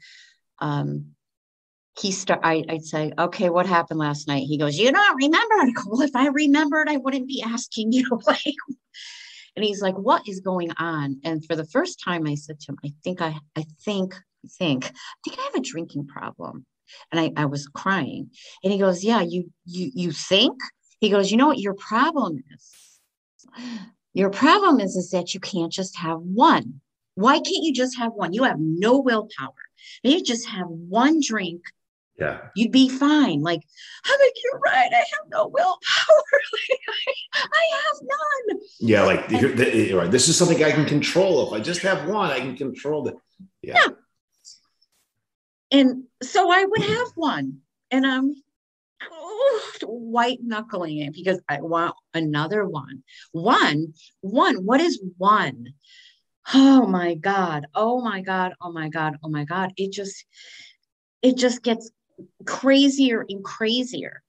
[0.59, 1.11] Um,
[1.99, 4.43] he start I, would say, okay, what happened last night?
[4.43, 5.55] He goes, you don't remember?
[5.55, 8.07] I go, well, if I remembered, I wouldn't be asking you.
[8.27, 8.55] like,
[9.55, 11.19] and he's like, what is going on?
[11.23, 14.47] And for the first time, I said to him, I think I, I think, I
[14.47, 14.91] think, I
[15.23, 16.65] think I have a drinking problem.
[17.11, 18.29] And I, I was crying.
[18.63, 20.61] And he goes, yeah, you, you, you think?
[20.99, 22.99] He goes, you know what your problem is?
[24.17, 26.81] Your problem is, is that you can't just have one.
[27.13, 28.33] Why can't you just have one?
[28.33, 29.53] You have no willpower.
[30.03, 31.61] If You just have one drink
[32.17, 33.61] yeah you'd be fine like
[34.05, 39.93] i'm like you're right i have no willpower I, I, have none yeah like and,
[39.93, 43.07] right this is something i can control if i just have one i can control
[43.07, 43.15] it
[43.61, 43.75] yeah.
[43.85, 43.93] yeah.
[45.79, 47.59] and so i would have one
[47.91, 48.35] and i'm
[49.83, 55.67] white knuckling it because i want another one one one what is one
[56.53, 60.25] oh my god oh my god oh my god oh my god it just
[61.21, 61.91] it just gets
[62.45, 64.21] crazier and crazier.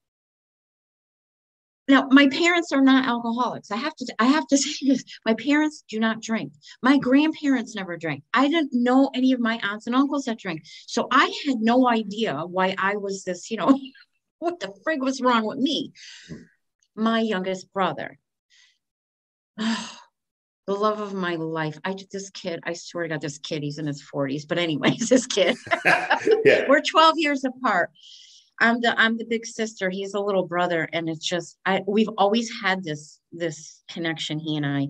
[1.87, 3.71] Now, my parents are not alcoholics.
[3.71, 5.03] I have to I have to say this.
[5.25, 6.53] My parents do not drink.
[6.83, 8.23] My grandparents never drank.
[8.33, 10.61] I didn't know any of my aunts and uncles that drank.
[10.87, 13.79] So I had no idea why I was this, you know,
[14.39, 15.93] what the frig was wrong with me.
[16.27, 16.35] Hmm.
[16.95, 18.17] My youngest brother.
[19.57, 21.79] the love of my life.
[21.83, 24.47] I this kid, I swear to God, this kid, he's in his 40s.
[24.47, 25.57] But anyways, this kid.
[25.85, 26.65] yeah.
[26.67, 27.91] We're 12 years apart.
[28.61, 29.89] I'm the I'm the big sister.
[29.89, 34.57] He's a little brother, and it's just I we've always had this this connection, he
[34.57, 34.89] and I.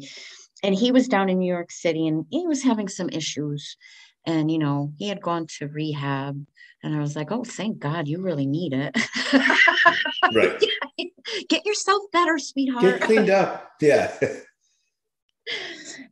[0.64, 3.78] And he was down in New York City and he was having some issues.
[4.26, 6.46] And you know, he had gone to rehab.
[6.82, 8.98] And I was like, oh, thank God, you really need it.
[10.34, 10.64] right.
[11.50, 12.84] Get yourself better, sweetheart.
[12.84, 13.74] Get cleaned up.
[13.82, 14.14] Yeah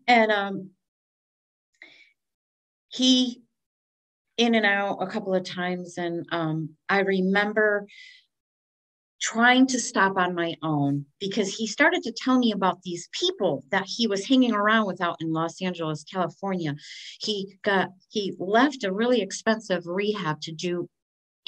[0.07, 0.69] and um,
[2.89, 3.43] he
[4.37, 7.87] in and out a couple of times and um, i remember
[9.19, 13.63] trying to stop on my own because he started to tell me about these people
[13.71, 16.75] that he was hanging around with out in Los Angeles, California.
[17.19, 20.89] He got he left a really expensive rehab to do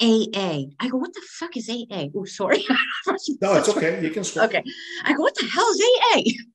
[0.00, 0.64] AA.
[0.80, 2.06] I go, what the fuck is AA?
[2.14, 2.64] Oh, sorry.
[3.40, 4.02] no, it's okay.
[4.02, 4.24] You can.
[4.24, 4.48] Stop.
[4.48, 4.64] Okay.
[5.04, 5.82] I go, what the hell is
[6.14, 6.22] AA?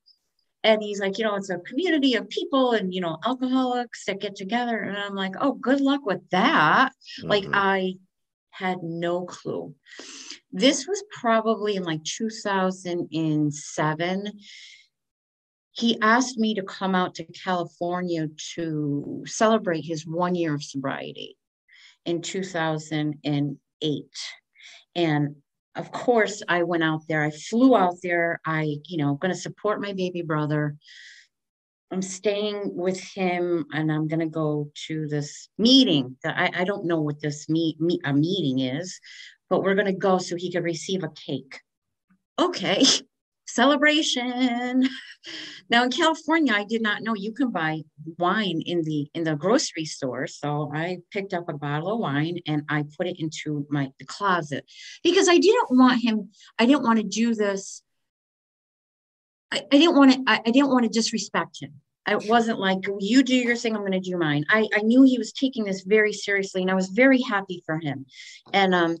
[0.64, 4.20] and he's like you know it's a community of people and you know alcoholics that
[4.20, 7.28] get together and i'm like oh good luck with that mm-hmm.
[7.28, 7.94] like i
[8.58, 9.74] had no clue.
[10.52, 14.32] This was probably in like 2007
[15.76, 21.36] he asked me to come out to california to celebrate his one year of sobriety
[22.04, 24.04] in 2008
[24.94, 25.36] and
[25.74, 29.38] of course i went out there i flew out there i you know going to
[29.38, 30.76] support my baby brother
[31.90, 36.16] i'm staying with him and i'm going to go to this meeting.
[36.22, 39.00] That I, I don't know what this meet, meet a meeting is
[39.48, 41.60] but we're going to go so he could receive a cake.
[42.38, 42.84] Okay
[43.46, 44.88] celebration.
[45.68, 47.80] Now in california i did not know you can buy
[48.18, 52.38] wine in the in the grocery store so i picked up a bottle of wine
[52.46, 54.64] and i put it into my the closet
[55.02, 57.82] because i didn't want him i didn't want to do this
[59.52, 61.72] i, I didn't want to I, I didn't want to disrespect him
[62.08, 64.44] I wasn't like, you do your thing, I'm going to do mine.
[64.48, 67.80] I, I knew he was taking this very seriously and I was very happy for
[67.80, 68.06] him.
[68.52, 68.98] And, um,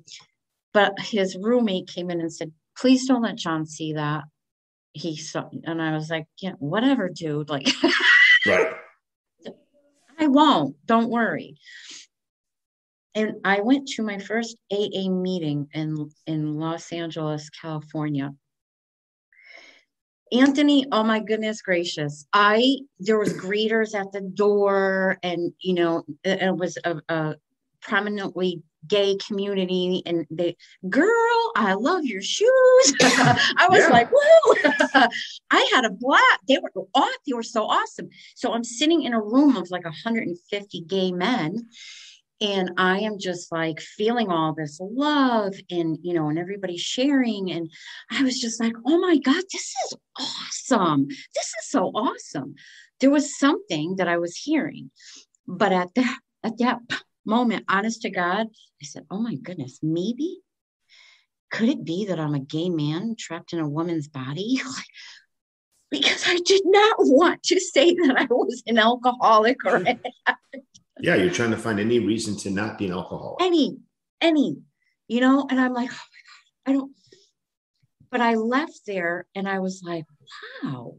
[0.74, 4.24] but his roommate came in and said, please don't let John see that
[4.96, 7.50] he saw, and I was like, yeah, whatever, dude.
[7.50, 7.68] Like,
[8.46, 8.74] right.
[10.18, 10.76] I won't.
[10.86, 11.56] Don't worry.
[13.14, 18.34] And I went to my first AA meeting in in Los Angeles, California.
[20.32, 22.26] Anthony, oh my goodness gracious.
[22.32, 27.36] I there was greeters at the door and you know it, it was a, a
[27.80, 30.56] prominently gay community and they
[30.88, 33.88] girl i love your shoes i was yeah.
[33.88, 35.06] like whoa
[35.50, 39.12] i had a blast they were off they were so awesome so i'm sitting in
[39.12, 41.68] a room of like 150 gay men
[42.40, 47.50] and i am just like feeling all this love and you know and everybody sharing
[47.50, 47.70] and
[48.10, 51.06] i was just like oh my god this is awesome.
[51.08, 52.54] This is so awesome.
[53.00, 54.90] There was something that i was hearing
[55.46, 56.78] but at that at that
[57.26, 58.46] moment, honest to God,
[58.80, 60.38] I said, oh my goodness, maybe
[61.50, 64.60] could it be that I'm a gay man trapped in a woman's body?
[65.90, 69.84] because I did not want to say that I was an alcoholic or
[71.00, 73.42] yeah, you're trying to find any reason to not be an alcoholic.
[73.42, 73.78] Any,
[74.20, 74.56] any,
[75.08, 76.92] you know, and I'm like, oh my God, I don't.
[78.10, 80.04] But I left there and I was like,
[80.62, 80.94] wow,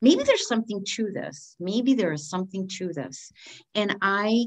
[0.00, 1.56] maybe there's something to this.
[1.60, 3.30] Maybe there is something to this.
[3.74, 4.46] And I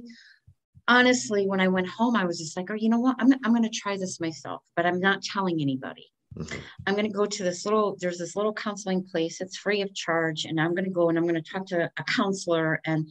[0.87, 3.17] honestly, when I went home, I was just like, oh, you know what?
[3.19, 6.07] I'm, I'm going to try this myself, but I'm not telling anybody.
[6.37, 6.59] Mm-hmm.
[6.85, 9.41] I'm going to go to this little, there's this little counseling place.
[9.41, 10.45] It's free of charge.
[10.45, 13.07] And I'm going to go and I'm going to talk to a counselor and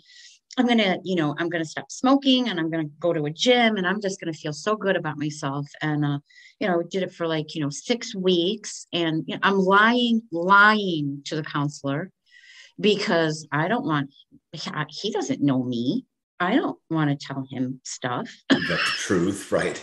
[0.57, 3.13] I'm going to, you know, I'm going to stop smoking and I'm going to go
[3.13, 5.67] to a gym and I'm just going to feel so good about myself.
[5.83, 6.19] And, uh,
[6.61, 8.87] you know, did it for like, you know, six weeks.
[8.93, 12.11] And you know, I'm lying, lying to the counselor
[12.81, 14.11] because I don't want,
[14.89, 16.07] he doesn't know me.
[16.41, 18.31] I don't want to tell him stuff.
[18.49, 19.83] That's the truth, right?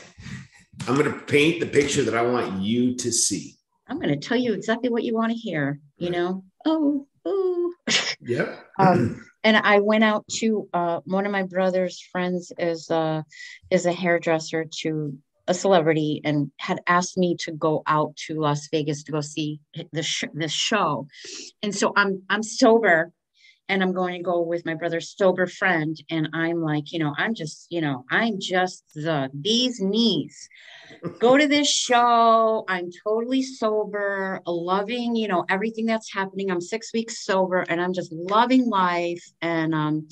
[0.88, 3.58] I'm going to paint the picture that I want you to see.
[3.88, 6.44] I'm going to tell you exactly what you want to hear, you know?
[6.66, 7.74] Oh, oh.
[8.22, 8.66] Yep.
[8.80, 13.24] um, and I went out to uh, one of my brother's friends is uh,
[13.70, 18.70] is a hairdresser to a celebrity and had asked me to go out to Las
[18.72, 19.60] Vegas to go see
[19.92, 21.08] the sh- the show,
[21.62, 23.12] and so I'm I'm sober
[23.70, 25.98] and I'm going to go with my brother's sober friend.
[26.10, 30.50] And I'm like, you know, I'm just, you know, I'm just the these knees.
[31.20, 32.66] go to this show.
[32.68, 36.52] I'm totally sober, loving, you know, everything that's happening.
[36.52, 39.24] I'm six weeks sober and I'm just loving life.
[39.42, 40.08] And um,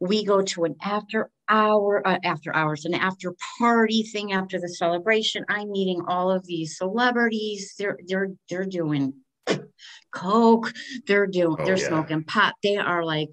[0.00, 4.68] we go to an after hour, uh, after hours, an after party thing after the
[4.68, 5.44] celebration.
[5.48, 7.74] I'm meeting all of these celebrities.
[7.78, 9.14] They're they're they're doing
[10.12, 10.72] coke
[11.06, 11.88] they're doing oh, they're yeah.
[11.88, 13.28] smoking pot they are like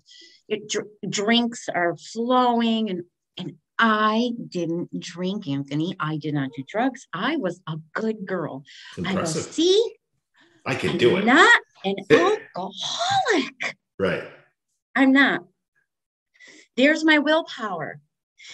[0.47, 3.03] it, dr- drinks are flowing and
[3.37, 5.95] and I didn't drink, Anthony.
[5.99, 7.07] I did not do drugs.
[7.13, 8.63] I was a good girl.
[9.05, 9.95] I go, see,
[10.65, 11.25] I can I'm do it.
[11.25, 13.77] Not an alcoholic.
[13.99, 14.23] Right.
[14.95, 15.45] I'm not.
[16.75, 17.99] There's my willpower.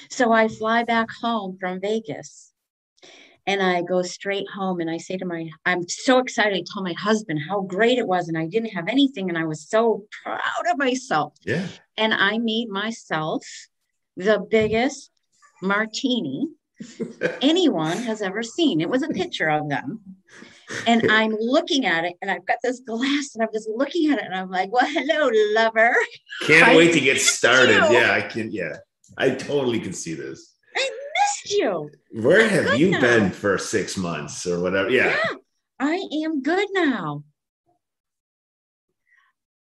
[0.09, 2.52] So I fly back home from Vegas
[3.45, 6.57] and I go straight home and I say to my, I'm so excited.
[6.57, 8.29] I tell my husband how great it was.
[8.29, 9.29] And I didn't have anything.
[9.29, 10.39] And I was so proud
[10.71, 11.33] of myself.
[11.43, 11.67] Yeah.
[11.97, 13.45] And I made myself
[14.15, 15.11] the biggest
[15.61, 16.47] martini
[17.41, 18.79] anyone has ever seen.
[18.79, 19.99] It was a picture of them.
[20.87, 24.19] And I'm looking at it and I've got this glass and I'm just looking at
[24.19, 25.95] it and I'm like, well, hello, lover.
[26.43, 27.75] Can't I wait to get started.
[27.75, 27.97] You.
[27.97, 28.49] Yeah, I can.
[28.51, 28.77] Yeah,
[29.17, 30.53] I totally can see this
[31.23, 31.89] missed you.
[32.11, 33.01] Where have you now.
[33.01, 34.89] been for six months or whatever?
[34.89, 35.15] Yeah.
[35.15, 35.37] yeah.
[35.79, 37.23] I am good now.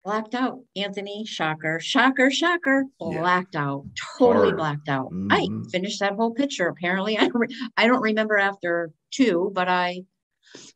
[0.04, 1.24] Blacked out, Anthony.
[1.26, 2.86] Shocker, shocker, shocker.
[3.00, 3.66] Blacked yeah.
[3.66, 3.86] out.
[4.18, 4.58] Totally Hard.
[4.58, 5.12] blacked out.
[5.12, 5.32] Mm-hmm.
[5.32, 6.68] I finished that whole picture.
[6.68, 10.04] Apparently, I don't, re- I don't remember after two, but I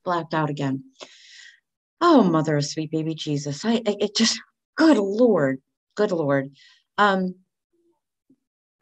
[0.06, 0.86] blacked out again.
[2.00, 3.66] Oh, mother of sweet baby Jesus.
[3.66, 4.40] I, I it just
[4.78, 5.60] good Lord.
[5.96, 6.52] Good Lord.
[6.98, 7.36] Um,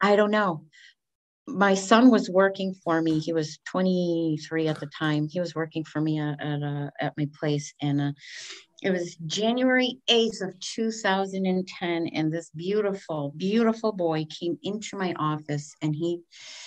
[0.00, 0.66] I don't know
[1.46, 3.18] my son was working for me.
[3.18, 5.28] He was 23 at the time.
[5.28, 8.12] He was working for me at at, uh, at my place, and uh,
[8.82, 12.08] it was January 8th of 2010.
[12.08, 16.20] And this beautiful, beautiful boy came into my office, and he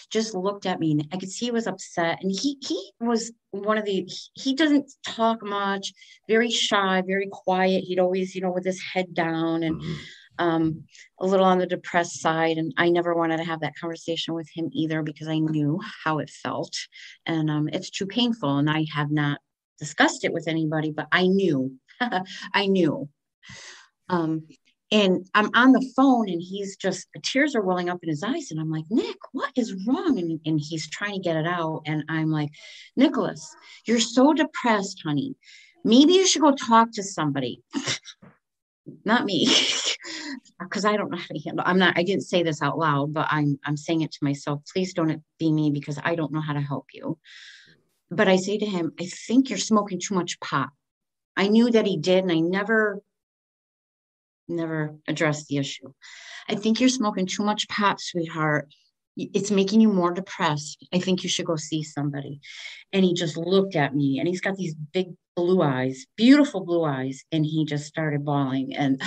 [0.10, 2.20] just looked at me, and I could see he was upset.
[2.22, 5.94] And he he was one of the he doesn't talk much,
[6.28, 7.84] very shy, very quiet.
[7.84, 9.76] He'd always, you know, with his head down and.
[9.82, 9.94] Mm-hmm
[10.39, 10.86] um,
[11.19, 12.58] a little on the depressed side.
[12.58, 16.19] And I never wanted to have that conversation with him either because I knew how
[16.19, 16.75] it felt.
[17.25, 18.58] And um, it's too painful.
[18.58, 19.39] And I have not
[19.78, 21.75] discussed it with anybody, but I knew,
[22.54, 23.10] I knew.
[24.10, 24.47] Um,
[24.91, 28.49] and I'm on the phone and he's just tears are welling up in his eyes.
[28.49, 30.17] And I'm like, Nick, what is wrong?
[30.17, 31.84] And, and he's trying to get it out.
[31.86, 32.49] And I'm like,
[32.95, 35.36] Nicholas, you're so depressed, honey.
[35.84, 37.62] Maybe you should go talk to somebody.
[39.06, 39.47] not me
[40.60, 43.13] because i don't know how to handle i'm not i didn't say this out loud
[43.13, 46.41] but i'm i'm saying it to myself please don't be me because i don't know
[46.41, 47.17] how to help you
[48.12, 50.69] but i say to him i think you're smoking too much pot
[51.38, 53.02] i knew that he did and i never
[54.47, 55.91] never addressed the issue
[56.47, 58.67] i think you're smoking too much pot sweetheart
[59.34, 60.86] it's making you more depressed.
[60.93, 62.41] I think you should go see somebody.
[62.93, 65.08] And he just looked at me and he's got these big
[65.39, 67.23] blue eyes, beautiful blue eyes.
[67.32, 68.75] And he just started bawling.
[68.75, 69.02] And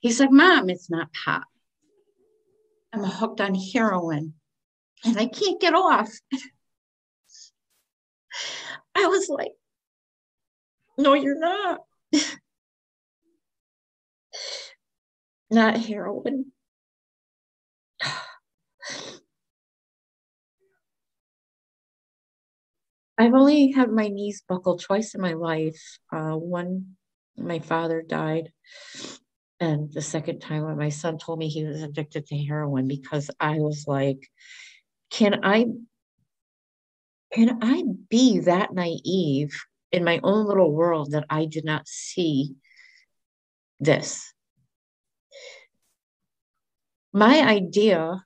[0.00, 1.44] he's like, Mom, it's not pop.
[2.92, 4.34] I'm hooked on heroin
[5.04, 6.10] and I can't get off.
[8.96, 9.52] I was like,
[10.96, 11.80] No, you're not.
[15.50, 16.52] not heroin.
[23.16, 25.80] I've only had my knees buckled twice in my life.
[26.12, 26.96] Uh, one,
[27.36, 28.52] my father died,
[29.60, 33.30] and the second time when my son told me he was addicted to heroin because
[33.38, 34.28] I was like,
[35.10, 35.66] can I
[37.32, 39.52] can I be that naive
[39.90, 42.54] in my own little world that I did not see
[43.80, 44.32] this?
[47.12, 48.24] My idea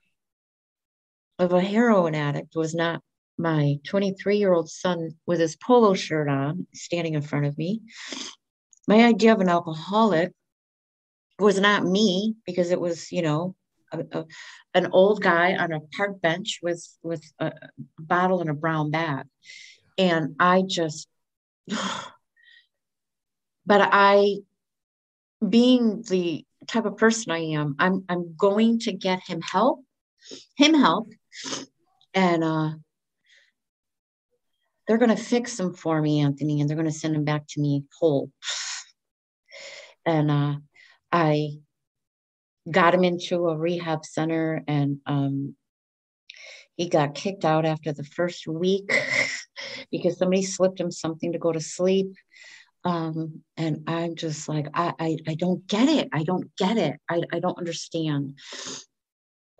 [1.37, 3.01] of a heroin addict was not
[3.39, 7.81] my 23 year old son with his polo shirt on, standing in front of me.
[8.87, 10.33] My idea of an alcoholic
[11.39, 13.55] was not me because it was, you know,
[13.91, 14.25] a, a,
[14.73, 17.53] an old guy on a park bench with with a
[17.97, 19.25] bottle and a brown bag,
[19.97, 21.07] and I just,
[21.67, 21.79] but
[23.69, 24.37] I,
[25.47, 29.83] being the type of person I am, I'm I'm going to get him help,
[30.57, 31.09] him help,
[32.13, 32.71] and uh,
[34.89, 37.43] they're going to fix him for me, Anthony, and they're going to send him back
[37.49, 38.31] to me whole.
[40.03, 40.55] And uh,
[41.11, 41.59] I
[42.69, 45.55] got him into a rehab center, and um,
[46.75, 48.91] he got kicked out after the first week
[49.91, 52.15] because somebody slipped him something to go to sleep.
[52.83, 56.09] Um, and I'm just like, I, I, I don't get it.
[56.11, 56.95] I don't get it.
[57.07, 58.39] I, I don't understand.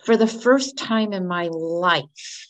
[0.06, 2.48] For the first time in my life,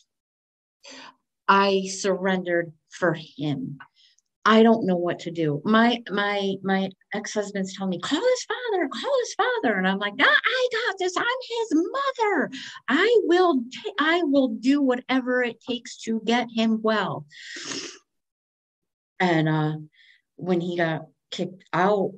[1.50, 3.78] I surrendered for him.
[4.44, 5.60] I don't know what to do.
[5.64, 9.76] My my my ex-husband's telling me, call his father, call his father.
[9.76, 11.14] And I'm like, nah, I got this.
[11.16, 12.50] I'm his mother.
[12.88, 17.26] I will t- I will do whatever it takes to get him well.
[19.18, 19.72] And uh
[20.36, 22.12] when he got kicked out,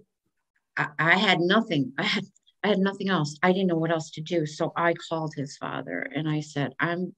[0.77, 1.95] I, I had nothing.
[1.99, 2.25] I had
[2.63, 3.37] I had nothing else.
[3.43, 4.45] I didn't know what else to do.
[4.45, 7.15] So I called his father and I said, I'm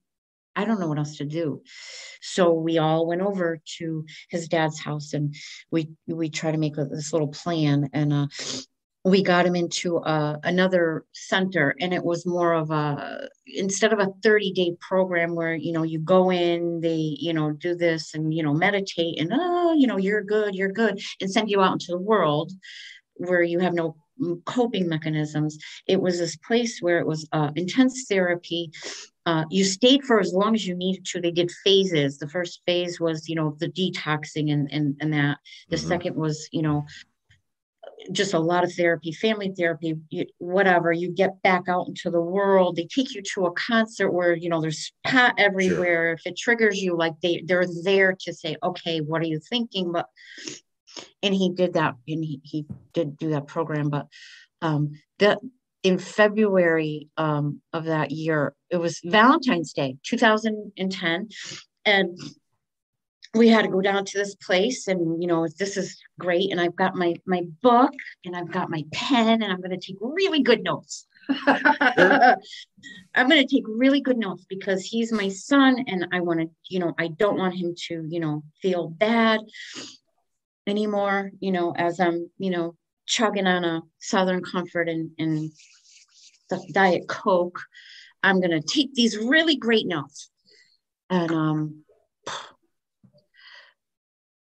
[0.57, 1.63] I don't know what else to do.
[2.21, 5.35] So we all went over to his dad's house and
[5.71, 8.27] we we tried to make this little plan and uh,
[9.05, 13.99] we got him into uh, another center and it was more of a instead of
[13.99, 18.15] a 30 day program where you know you go in they you know do this
[18.15, 21.61] and you know meditate and oh you know you're good you're good and send you
[21.61, 22.53] out into the world
[23.17, 23.95] where you have no
[24.47, 28.71] coping mechanisms it was this place where it was uh, intense therapy
[29.27, 31.21] uh, you stayed for as long as you needed to.
[31.21, 32.19] They did phases.
[32.19, 35.39] The first phase was, you know, the detoxing and and, and that.
[35.71, 35.89] The mm-hmm.
[35.89, 36.85] second was, you know,
[38.13, 39.97] just a lot of therapy, family therapy,
[40.39, 40.93] whatever.
[40.93, 42.77] You get back out into the world.
[42.77, 46.09] They take you to a concert where you know there's pot everywhere.
[46.09, 46.13] Sure.
[46.13, 49.93] If it triggers you, like they they're there to say, okay, what are you thinking?
[49.93, 50.07] But
[51.23, 53.89] and he did that, and he he did do that program.
[53.89, 54.07] But
[54.61, 55.39] um, the
[55.85, 58.55] in February um, of that year.
[58.71, 61.29] It was Valentine's Day, 2010.
[61.85, 62.19] And
[63.35, 66.61] we had to go down to this place and you know this is great and
[66.61, 67.93] i've got my my book
[68.25, 71.07] and i've got my pen and i'm going to take really good notes
[71.47, 72.39] i'm
[73.29, 76.79] going to take really good notes because he's my son and i want to you
[76.79, 79.41] know i don't want him to you know feel bad
[80.69, 82.77] anymore you know as i'm you know
[83.07, 85.51] chugging on a southern comfort and and
[86.51, 87.61] the diet coke
[88.23, 90.31] i'm going to take these really great notes.
[91.11, 91.85] And um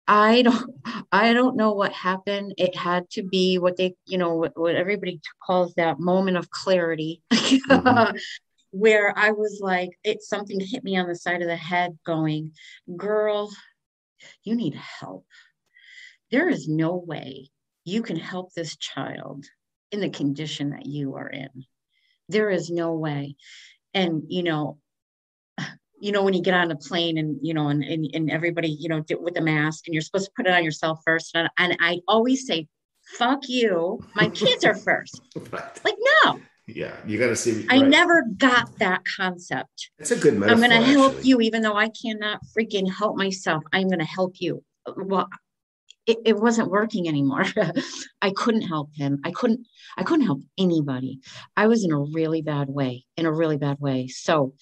[0.06, 0.70] i don't
[1.10, 2.54] i don't know what happened.
[2.58, 6.50] It had to be what they you know what, what everybody calls that moment of
[6.50, 7.22] clarity.
[7.32, 8.16] Mm-hmm.
[8.74, 12.52] where i was like it's something hit me on the side of the head going
[12.96, 13.50] girl
[14.44, 15.26] you need help.
[16.30, 17.50] There is no way
[17.84, 19.44] you can help this child
[19.90, 21.50] in the condition that you are in.
[22.28, 23.36] There is no way.
[23.94, 24.78] And you know
[26.00, 28.68] you know when you get on a plane and you know and, and, and everybody
[28.68, 31.34] you know with the mask and you're supposed to put it on yourself first.
[31.34, 32.66] And, and i always say
[33.18, 34.00] fuck you.
[34.14, 35.20] My kids are first.
[35.50, 35.84] Right.
[35.84, 36.40] like no.
[36.66, 37.88] Yeah you got to see i right.
[37.88, 39.90] never got that concept.
[39.98, 43.16] It's a good metaphor, i'm going to help you even though i cannot freaking help
[43.16, 43.62] myself.
[43.72, 44.64] I'm going to help you.
[44.96, 45.28] Well
[46.06, 47.44] it, it wasn't working anymore.
[48.22, 49.20] I couldn't help him.
[49.24, 51.20] I couldn't, I couldn't help anybody.
[51.56, 54.08] I was in a really bad way, in a really bad way.
[54.08, 54.54] So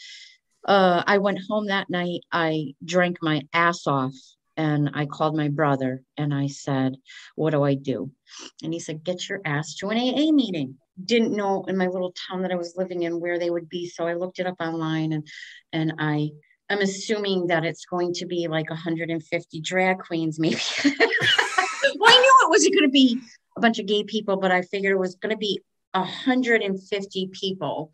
[0.67, 2.21] uh, I went home that night.
[2.31, 4.15] I drank my ass off
[4.57, 6.97] and I called my brother and I said,
[7.35, 8.11] What do I do?
[8.63, 10.77] And he said, Get your ass to an AA meeting.
[11.03, 13.89] Didn't know in my little town that I was living in where they would be.
[13.89, 15.27] So I looked it up online and
[15.73, 16.31] and I
[16.71, 20.61] I'm assuming that it's going to be like 150 drag queens, maybe.
[20.85, 23.21] well, I knew it wasn't going to be
[23.57, 25.61] a bunch of gay people, but I figured it was going to be
[25.93, 27.91] 150 people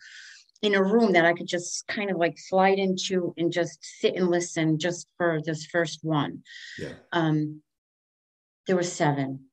[0.62, 4.14] in a room that I could just kind of like slide into and just sit
[4.14, 6.43] and listen just for this first one.
[6.79, 6.93] Yeah.
[7.12, 7.62] Um,
[8.66, 9.47] there were seven.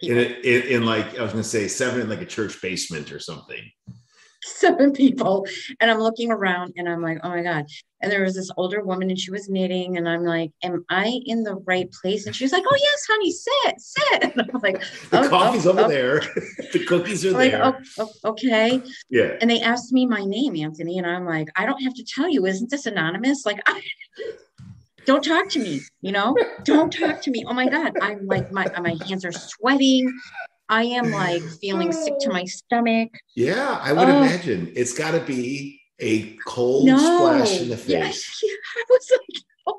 [0.00, 3.12] In, in, in like I was going to say seven in like a church basement
[3.12, 3.70] or something.
[4.44, 5.46] seven people
[5.80, 7.66] and i'm looking around and i'm like oh my god.
[8.00, 11.20] And there was this older woman and she was knitting and i'm like am i
[11.24, 12.26] in the right place?
[12.26, 14.22] And she's like oh yes honey sit sit.
[14.36, 14.80] And i'm like
[15.10, 15.88] the oh, oh coffee's oh, over oh.
[15.88, 16.20] there.
[16.72, 17.64] The cookies are like, there.
[17.64, 18.82] oh, oh, okay.
[19.10, 19.36] Yeah.
[19.40, 22.28] And they asked me my name anthony and i'm like i don't have to tell
[22.28, 23.46] you isn't this anonymous?
[23.46, 23.80] Like I,
[25.04, 26.36] don't talk to me you know?
[26.64, 27.44] Don't talk to me.
[27.46, 27.96] Oh my god.
[28.02, 30.12] I'm like my my hands are sweating
[30.72, 33.10] I am like feeling sick to my stomach.
[33.36, 37.76] Yeah, I would uh, imagine it's got to be a cold no, splash in the
[37.76, 38.42] face.
[38.42, 39.76] Yeah, I was like, oh.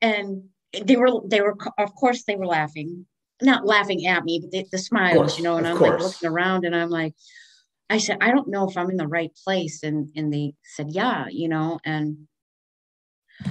[0.00, 0.44] and
[0.84, 3.04] they were, they were, of course, they were laughing,
[3.42, 5.58] not laughing at me, but they, the smiles, course, you know.
[5.58, 5.90] And I'm course.
[5.90, 7.12] like looking around, and I'm like,
[7.90, 10.86] I said, I don't know if I'm in the right place, and and they said,
[10.92, 12.26] yeah, you know, and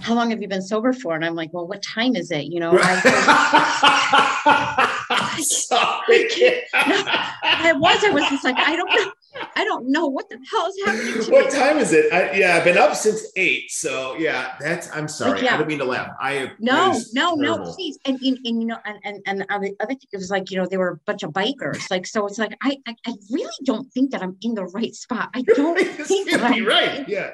[0.02, 1.14] how long have you been sober for?
[1.14, 2.46] And I'm like, well, what time is it?
[2.46, 4.94] You know, I,
[5.42, 6.28] Sorry.
[6.74, 9.12] I was, I was just like, I don't know.
[9.58, 11.60] I don't know what the hell is happening what me.
[11.60, 12.12] time is it?
[12.14, 13.70] I, yeah, I've been up since eight.
[13.70, 15.34] So yeah, that's, I'm sorry.
[15.34, 15.56] Like, yeah.
[15.56, 16.16] I don't mean to laugh.
[16.22, 17.66] I, no, no, terrible.
[17.66, 18.00] no, please.
[18.06, 20.66] And, and, and, you know, and, and, and the other, thing was like, you know,
[20.66, 21.92] they were a bunch of bikers.
[21.92, 24.96] Like, so it's like, I, I, I really don't think that I'm in the right
[24.96, 25.32] spot.
[25.34, 27.08] I don't think that I'm right.
[27.10, 27.32] Yeah.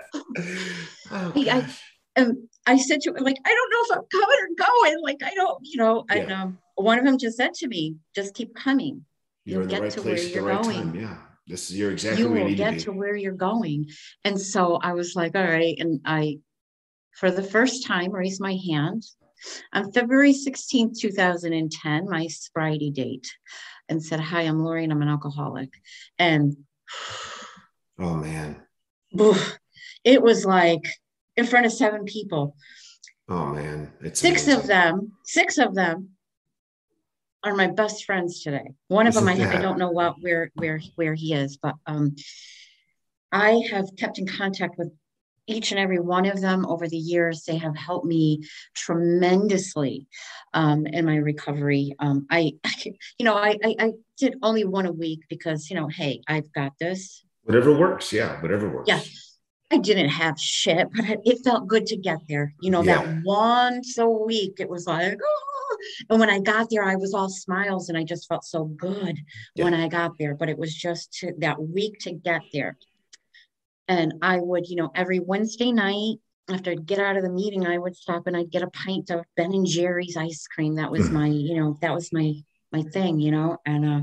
[1.11, 1.67] Oh, I,
[2.15, 2.37] and
[2.67, 5.03] I said to him, like, I don't know if I'm coming or going.
[5.03, 6.15] Like, I don't, you know, yeah.
[6.17, 9.05] and um, one of them just said to me, just keep coming.
[9.45, 10.77] You're You'll get right to where you're right going.
[10.77, 10.95] Time.
[10.95, 11.17] Yeah.
[11.47, 13.89] This is you're exactly you will you get to, to where you're going.
[14.23, 15.75] And so I was like, all right.
[15.79, 16.39] And I,
[17.15, 19.03] for the first time, raised my hand
[19.73, 23.27] on February 16th, 2010, my sobriety date,
[23.89, 25.73] and said, Hi, I'm Lori and I'm an alcoholic.
[26.19, 26.55] And
[27.99, 28.61] oh man.
[30.03, 30.81] It was like
[31.37, 32.55] in front of seven people.
[33.29, 34.61] Oh man, it's six amazing.
[34.61, 35.11] of them.
[35.23, 36.09] Six of them
[37.43, 38.73] are my best friends today.
[38.87, 41.75] One of Isn't them I, I, don't know what where where where he is, but
[41.85, 42.15] um,
[43.31, 44.91] I have kept in contact with
[45.47, 47.43] each and every one of them over the years.
[47.43, 48.43] They have helped me
[48.75, 50.07] tremendously
[50.53, 51.95] um, in my recovery.
[51.99, 52.73] Um, I, I,
[53.17, 56.51] you know, I, I, I did only one a week because you know, hey, I've
[56.53, 57.23] got this.
[57.43, 58.87] Whatever works, yeah, whatever works.
[58.87, 59.01] Yeah
[59.71, 62.53] I didn't have shit, but it felt good to get there.
[62.61, 63.03] You know, yeah.
[63.03, 65.77] that once a week, it was like, oh.
[66.09, 69.17] and when I got there, I was all smiles and I just felt so good
[69.55, 69.63] yeah.
[69.63, 70.35] when I got there.
[70.35, 72.77] But it was just to, that week to get there.
[73.87, 76.17] And I would, you know, every Wednesday night
[76.49, 79.09] after I'd get out of the meeting, I would stop and I'd get a pint
[79.09, 80.75] of Ben and Jerry's ice cream.
[80.75, 81.13] That was mm.
[81.13, 82.33] my, you know, that was my
[82.71, 83.57] my thing, you know.
[83.65, 84.01] And uh,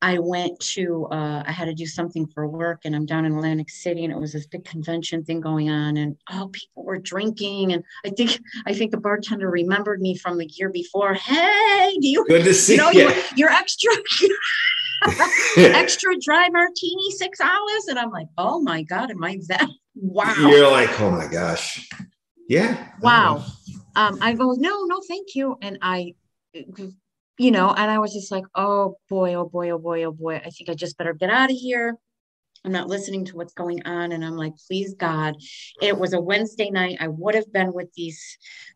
[0.00, 3.34] I went to, uh, I had to do something for work and I'm down in
[3.34, 6.98] Atlantic City and it was this big convention thing going on and oh, people were
[6.98, 7.72] drinking.
[7.72, 11.14] And I think, I think the bartender remembered me from the year before.
[11.14, 12.78] Hey, do you, good to see you.
[12.78, 13.12] Know, you.
[13.34, 13.90] You're extra,
[15.56, 17.86] extra dry martini, six hours.
[17.88, 19.68] And I'm like, oh my God, am I that?
[19.96, 20.34] Wow.
[20.38, 21.88] You're like, oh my gosh.
[22.48, 22.92] Yeah.
[23.02, 23.44] Wow.
[23.96, 25.56] Um, I go, no, no, thank you.
[25.60, 26.14] And I,
[27.38, 30.36] you know, and I was just like, oh boy, oh boy, oh boy, oh boy,
[30.36, 31.96] I think I just better get out of here.
[32.64, 34.12] I'm not listening to what's going on.
[34.12, 35.36] And I'm like, please God.
[35.80, 36.98] It was a Wednesday night.
[37.00, 38.20] I would have been with these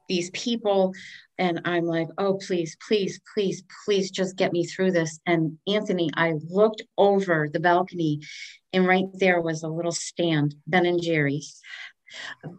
[0.08, 0.94] these people.
[1.38, 5.18] And I'm like, oh, please, please, please, please just get me through this.
[5.26, 8.20] And Anthony, I looked over the balcony,
[8.72, 11.60] and right there was a little stand, Ben and Jerry's.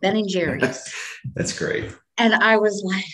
[0.01, 0.93] Ben and Jerry's.
[1.35, 1.93] That's great.
[2.17, 3.05] And I was like,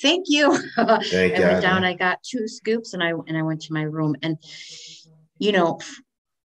[0.00, 0.56] thank you.
[0.76, 3.82] Thank I went down, I got two scoops and I and I went to my
[3.82, 4.16] room.
[4.22, 4.38] And
[5.38, 5.78] you know,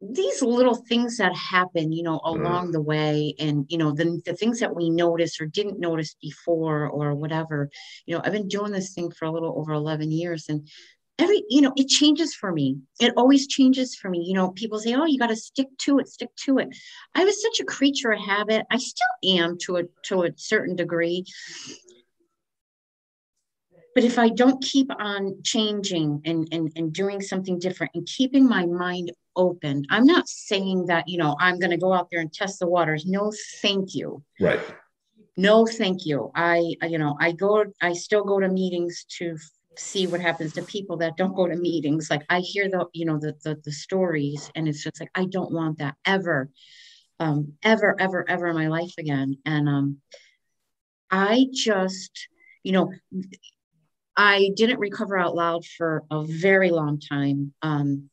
[0.00, 2.26] these little things that happen, you know, mm.
[2.26, 2.72] along mm.
[2.72, 6.88] the way, and you know, the, the things that we notice or didn't notice before
[6.88, 7.70] or whatever,
[8.06, 10.68] you know, I've been doing this thing for a little over 11 years and
[11.18, 14.78] every you know it changes for me it always changes for me you know people
[14.78, 16.68] say oh you got to stick to it stick to it
[17.14, 19.06] i was such a creature of habit i still
[19.38, 21.24] am to a to a certain degree
[23.94, 28.48] but if I don't keep on changing and, and, and doing something different and keeping
[28.48, 32.20] my mind open, I'm not saying that, you know, I'm going to go out there
[32.20, 33.06] and test the waters.
[33.06, 33.32] No,
[33.62, 34.22] thank you.
[34.40, 34.60] Right.
[35.36, 36.30] No, thank you.
[36.34, 39.36] I, you know, I go, I still go to meetings to
[39.76, 42.08] see what happens to people that don't go to meetings.
[42.10, 45.26] Like I hear the, you know, the, the, the stories and it's just like, I
[45.26, 46.50] don't want that ever,
[47.20, 49.38] um, ever, ever, ever in my life again.
[49.44, 49.98] And, um,
[51.10, 52.28] I just,
[52.64, 52.92] you know,
[54.16, 58.10] I didn't recover out loud for a very long time um,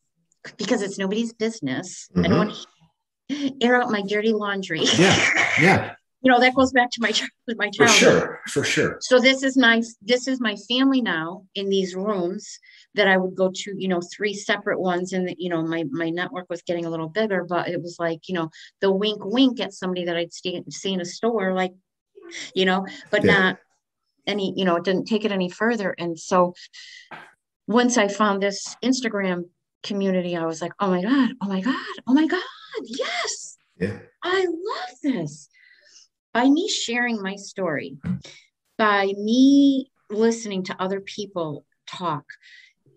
[0.57, 2.07] because it's nobody's business.
[2.15, 2.25] Mm-hmm.
[2.25, 3.43] I don't mm-hmm.
[3.43, 4.81] want to air out my dirty laundry.
[4.81, 5.29] Yeah,
[5.61, 5.93] yeah.
[6.21, 9.19] you know that goes back to my childhood my childhood for sure for sure so
[9.19, 12.59] this is my this is my family now in these rooms
[12.93, 16.09] that i would go to you know three separate ones and you know my my
[16.09, 18.49] network was getting a little bigger but it was like you know
[18.81, 21.73] the wink wink at somebody that i'd see, see in a store like
[22.53, 23.31] you know but yeah.
[23.31, 23.57] not
[24.28, 26.53] any you know it didn't take it any further and so
[27.67, 29.43] once i found this instagram
[29.84, 32.41] community i was like oh my god oh my god oh my god
[32.84, 35.49] yes yeah i love this
[36.34, 37.97] by me sharing my story,
[38.78, 42.26] by me listening to other people talk,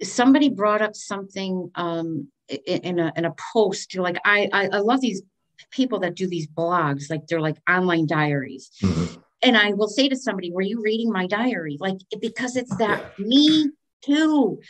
[0.03, 2.29] somebody brought up something um,
[2.66, 3.97] in a in a post.
[3.97, 5.22] Like I, I I love these
[5.70, 8.70] people that do these blogs, like they're like online diaries.
[8.83, 9.20] Mm-hmm.
[9.45, 13.05] And I will say to somebody, "Were you reading my diary?" Like because it's that
[13.18, 13.26] yeah.
[13.26, 13.70] me
[14.05, 14.61] too.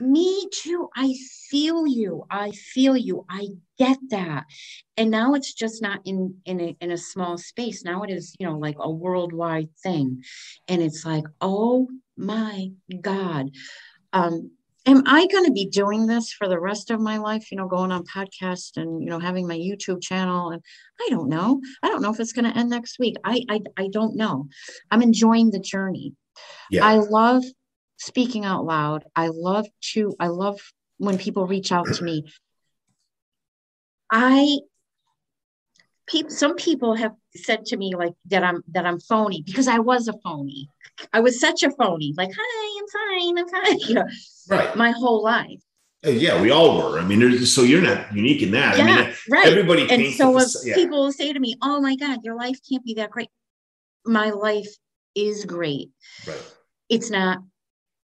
[0.00, 0.88] Me too.
[0.96, 1.14] I
[1.50, 2.24] feel you.
[2.30, 3.26] I feel you.
[3.28, 3.48] I
[3.78, 4.46] get that.
[4.96, 7.84] And now it's just not in in a, in a small space.
[7.84, 10.22] Now it is, you know, like a worldwide thing.
[10.68, 13.50] And it's like, oh my God.
[14.12, 14.50] Um,
[14.86, 17.50] am I going to be doing this for the rest of my life?
[17.50, 20.62] You know, going on podcast and you know having my YouTube channel, and
[21.00, 21.60] I don't know.
[21.82, 23.16] I don't know if it's going to end next week.
[23.24, 24.48] I, I I don't know.
[24.90, 26.14] I'm enjoying the journey.
[26.70, 26.86] Yeah.
[26.86, 27.44] I love
[28.00, 29.04] speaking out loud.
[29.14, 30.58] I love to, I love
[30.98, 32.24] when people reach out to me.
[34.10, 34.58] I
[36.10, 39.78] people some people have said to me like that I'm that I'm phony because I
[39.78, 40.68] was a phony.
[41.12, 43.78] I was such a phony, like, hi, I'm fine, I'm fine.
[43.88, 44.06] You know,
[44.48, 44.76] right.
[44.76, 45.60] My whole life.
[46.02, 46.98] Yeah, we all were.
[46.98, 48.76] I mean, so you're not unique in that.
[48.78, 49.46] Yeah, I mean, right.
[49.46, 50.74] Everybody and so the, yeah.
[50.74, 53.28] people say to me, "Oh my God, your life can't be that great."
[54.06, 54.68] My life
[55.14, 55.90] is great.
[56.26, 56.42] Right.
[56.88, 57.38] It's not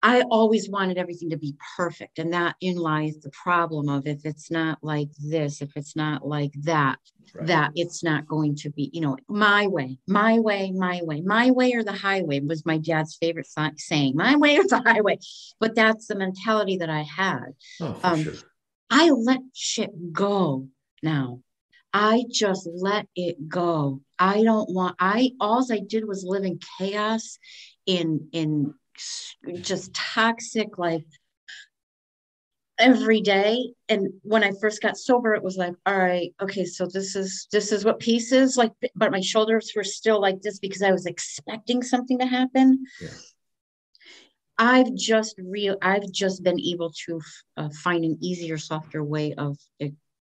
[0.04, 2.18] I always wanted everything to be perfect.
[2.18, 6.28] And that in lies the problem of if it's not like this, if it's not
[6.28, 6.98] like that,
[7.36, 7.48] right.
[7.48, 11.52] that it's not going to be, you know, my way, my way, my way, my
[11.52, 13.48] way or the highway was my dad's favorite
[13.78, 15.20] saying, my way or the highway.
[15.60, 17.54] But that's the mentality that I had.
[17.80, 18.34] Oh, um, sure.
[18.90, 20.68] I let shit go
[21.04, 21.42] now.
[21.94, 24.02] I just let it go.
[24.18, 27.38] I don't want, I, all I did was live in chaos
[27.86, 28.74] in, in,
[29.62, 31.06] just toxic like
[32.78, 33.74] every day.
[33.90, 37.48] And when i first got sober it was like all right okay so this is
[37.52, 40.92] this is what peace is like but my shoulders were still like this because i
[40.92, 42.86] was expecting something to happen.
[43.02, 43.10] Yeah.
[44.58, 47.22] i've just real i've just been able to
[47.58, 49.58] uh, find an easier softer way of,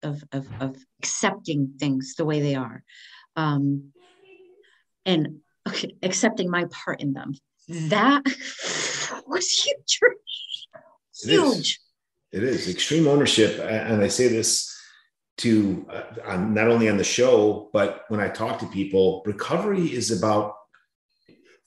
[0.03, 2.83] of of of accepting things the way they are.
[3.35, 3.91] Um
[5.05, 7.33] and okay, accepting my part in them
[7.67, 8.23] that
[9.27, 9.99] was huge.
[11.23, 11.79] Huge.
[12.31, 12.57] It is.
[12.57, 12.69] it is.
[12.69, 14.73] extreme ownership, and I say this
[15.37, 20.11] to uh, not only on the show, but when I talk to people, recovery is
[20.11, 20.55] about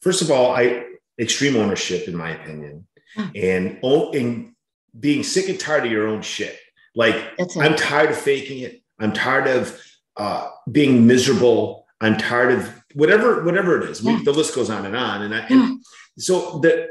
[0.02, 0.84] first of all, I
[1.18, 2.86] extreme ownership, in my opinion,
[3.34, 4.54] and oh, and
[4.98, 6.58] being sick and tired of your own shit.
[6.94, 7.16] Like
[7.58, 8.82] I'm tired of faking it.
[8.98, 9.80] I'm tired of
[10.16, 11.86] uh, being miserable.
[12.00, 14.02] I'm tired of whatever whatever it is.
[14.02, 14.20] Yeah.
[14.24, 15.22] the list goes on and on.
[15.22, 15.84] And, I, and
[16.18, 16.88] so that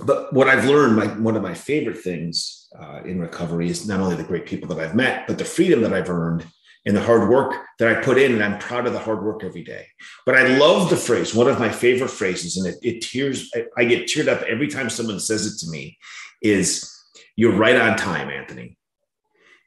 [0.00, 4.00] but what I've learned, my one of my favorite things uh, in recovery is not
[4.00, 6.46] only the great people that I've met, but the freedom that I've earned
[6.84, 9.44] and the hard work that I put in, and I'm proud of the hard work
[9.44, 9.86] every day.
[10.26, 13.66] But I love the phrase, one of my favorite phrases, and it, it tears, I,
[13.78, 15.96] I get teared up every time someone says it to me,
[16.42, 16.90] is
[17.36, 18.76] you're right on time, Anthony.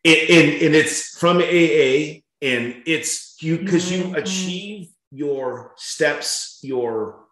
[0.03, 4.15] And, and, and it's from AA, and it's you because you mm-hmm.
[4.15, 7.25] achieve your steps, your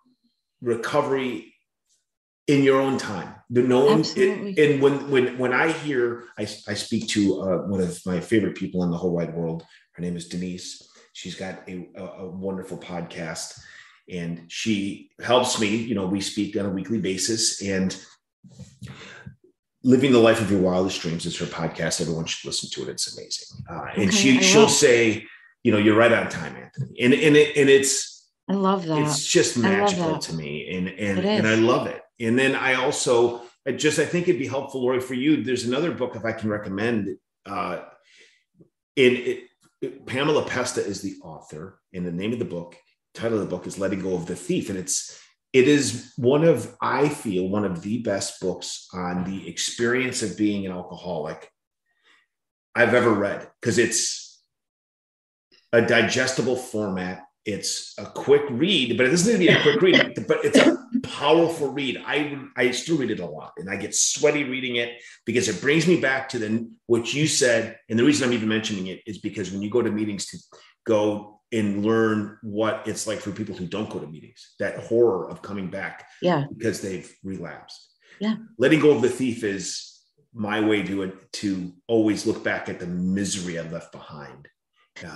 [0.61, 1.53] recovery
[2.47, 3.36] in your own time.
[3.49, 7.81] No one, it, and when when when I hear, I, I speak to uh, one
[7.81, 9.63] of my favorite people in the whole wide world.
[9.93, 10.89] Her name is Denise.
[11.13, 13.59] She's got a, a, a wonderful podcast,
[14.09, 15.75] and she helps me.
[15.75, 17.95] You know, we speak on a weekly basis, and
[19.84, 22.01] living the life of your wildest dreams is her podcast.
[22.01, 22.91] Everyone should listen to it.
[22.93, 23.65] It's amazing.
[23.69, 25.27] Uh, and okay, she she'll say,
[25.64, 28.99] you know, you're right on time, Anthony, and and it and it's I love that.
[28.99, 32.01] It's just magical to me, and and and I love it.
[32.20, 35.43] And then I also I just I think it'd be helpful, Lori, for you.
[35.43, 37.18] There's another book if I can recommend.
[37.45, 37.82] Uh,
[38.95, 39.43] in it,
[39.82, 42.76] it, Pamela Pesta is the author, and the name of the book,
[43.14, 45.18] title of the book is "Letting Go of the Thief," and it's
[45.53, 50.38] it is one of I feel one of the best books on the experience of
[50.38, 51.49] being an alcoholic
[52.76, 54.22] I've ever read because it's
[55.74, 59.82] a digestible format it's a quick read, but it doesn't need to be a quick
[59.82, 62.01] read, but it's a powerful read.
[62.05, 65.59] I I still read it a lot and I get sweaty reading it because it
[65.61, 67.78] brings me back to the what you said.
[67.89, 70.38] And the reason I'm even mentioning it is because when you go to meetings to
[70.86, 75.30] go and learn what it's like for people who don't go to meetings that horror
[75.30, 80.01] of coming back yeah because they've relapsed yeah letting go of the thief is
[80.34, 84.47] my way to to always look back at the misery i left behind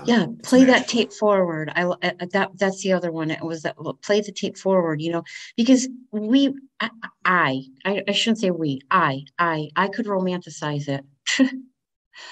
[0.06, 0.26] yeah.
[0.44, 1.72] Play that tape forward.
[1.76, 3.32] I, I, that that's the other one.
[3.32, 5.24] It was that play the tape forward you know
[5.56, 6.90] because we I,
[7.26, 11.06] I i shouldn't say we i i i could romanticize it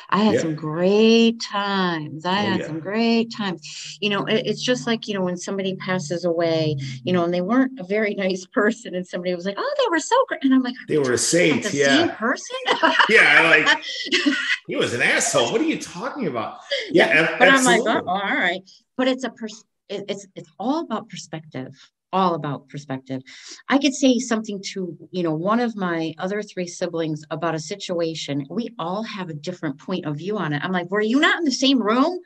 [0.09, 0.41] I had yeah.
[0.41, 2.25] some great times.
[2.25, 2.67] I oh, had yeah.
[2.67, 3.97] some great times.
[4.01, 7.33] You know, it, it's just like, you know, when somebody passes away, you know, and
[7.33, 10.43] they weren't a very nice person and somebody was like, oh, they were so great.
[10.43, 11.63] And I'm like, they were a saint.
[11.63, 11.97] The yeah.
[11.97, 12.57] Same person.
[13.09, 13.65] yeah.
[13.67, 13.83] Like
[14.67, 15.51] he was an asshole.
[15.51, 16.59] What are you talking about?
[16.91, 17.07] Yeah.
[17.07, 17.91] yeah but absolutely.
[17.91, 18.61] I'm like, oh, all right.
[18.97, 19.63] But it's a, person.
[19.89, 21.73] it, it's, it's all about perspective
[22.13, 23.21] all about perspective.
[23.69, 27.59] I could say something to, you know, one of my other three siblings about a
[27.59, 28.45] situation.
[28.49, 30.63] We all have a different point of view on it.
[30.63, 32.19] I'm like, were you not in the same room?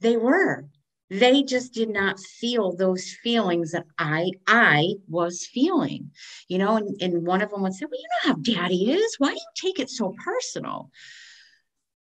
[0.00, 0.66] They were.
[1.10, 6.12] They just did not feel those feelings that I I was feeling,
[6.46, 6.76] you know.
[6.76, 9.16] And, and one of them would say, "Well, you know how Daddy is.
[9.18, 10.90] Why do you take it so personal?"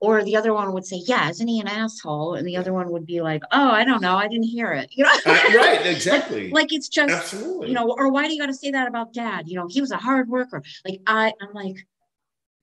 [0.00, 2.90] Or the other one would say, "Yeah, isn't he an asshole?" And the other one
[2.90, 5.86] would be like, "Oh, I don't know, I didn't hear it." You know, uh, right?
[5.86, 6.44] Exactly.
[6.44, 7.68] like, like, it's just, Absolutely.
[7.68, 9.48] you know, or why do you got to say that about Dad?
[9.48, 10.62] You know, he was a hard worker.
[10.84, 11.86] Like I, I'm like,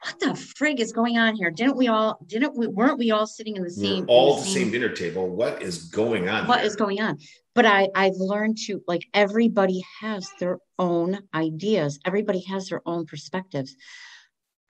[0.03, 1.49] what the frig is going on here?
[1.49, 2.19] Didn't we all?
[2.27, 2.67] Didn't we?
[2.67, 4.05] Weren't we all sitting in the same?
[4.05, 5.29] We're all the same, same, dinner table.
[5.29, 6.47] What is going on?
[6.47, 7.19] What is going on?
[7.55, 11.99] But I, I've learned to like everybody has their own ideas.
[12.05, 13.75] Everybody has their own perspectives.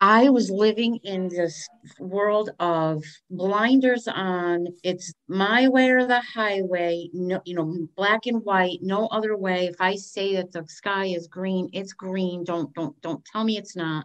[0.05, 1.65] I was living in this
[1.97, 4.67] world of blinders on.
[4.83, 7.07] It's my way or the highway.
[7.13, 9.67] No, you know, black and white, no other way.
[9.67, 12.43] If I say that the sky is green, it's green.
[12.43, 14.03] Don't don't don't tell me it's not.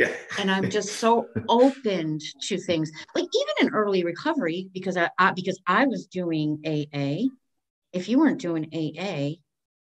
[0.00, 0.12] Yeah.
[0.40, 2.90] and I'm just so opened to things.
[3.14, 7.28] Like even in early recovery, because I, I because I was doing AA.
[7.92, 9.38] If you weren't doing AA,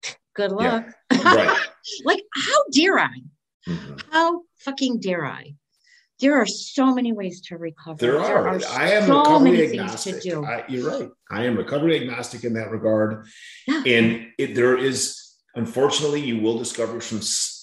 [0.35, 0.83] good luck.
[1.13, 1.33] Yeah.
[1.33, 1.59] Right.
[2.03, 3.21] like how dare I?
[3.69, 4.11] Mm-hmm.
[4.11, 5.53] How fucking dare I?
[6.19, 7.97] There are so many ways to recover.
[7.97, 8.57] There are.
[8.59, 10.15] There are I am so recovery agnostic.
[10.15, 11.09] I, you're right.
[11.31, 13.25] I am recovery agnostic in that regard.
[13.67, 13.83] Yeah.
[13.85, 17.21] And it, there is, unfortunately, you will discover some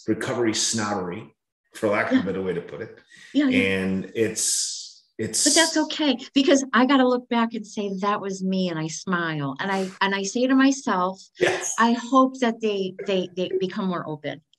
[0.09, 1.34] recovery snobbery,
[1.74, 2.22] for lack of yeah.
[2.22, 2.98] a better way to put it.
[3.34, 3.59] Yeah, yeah.
[3.59, 4.86] And it's
[5.18, 8.68] it's but that's okay because i got to look back and say that was me
[8.68, 11.74] and i smile and i and i say to myself yes.
[11.78, 14.42] I hope that they they they become more open.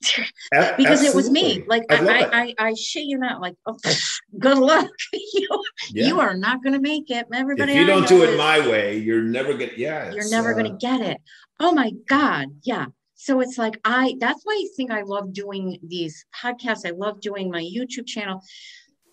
[0.50, 1.06] Because Absolutely.
[1.08, 3.76] it was me like I, I, I, I shit you not like oh,
[4.38, 5.48] good luck you,
[5.90, 6.06] yeah.
[6.06, 8.60] you are not going to make it everybody if you don't do it is, my
[8.60, 11.20] way you're never gonna yeah you're never uh, going to get it.
[11.60, 12.86] Oh my god yeah.
[13.16, 16.86] So it's like i that's why i think i love doing these podcasts.
[16.86, 18.40] I love doing my youtube channel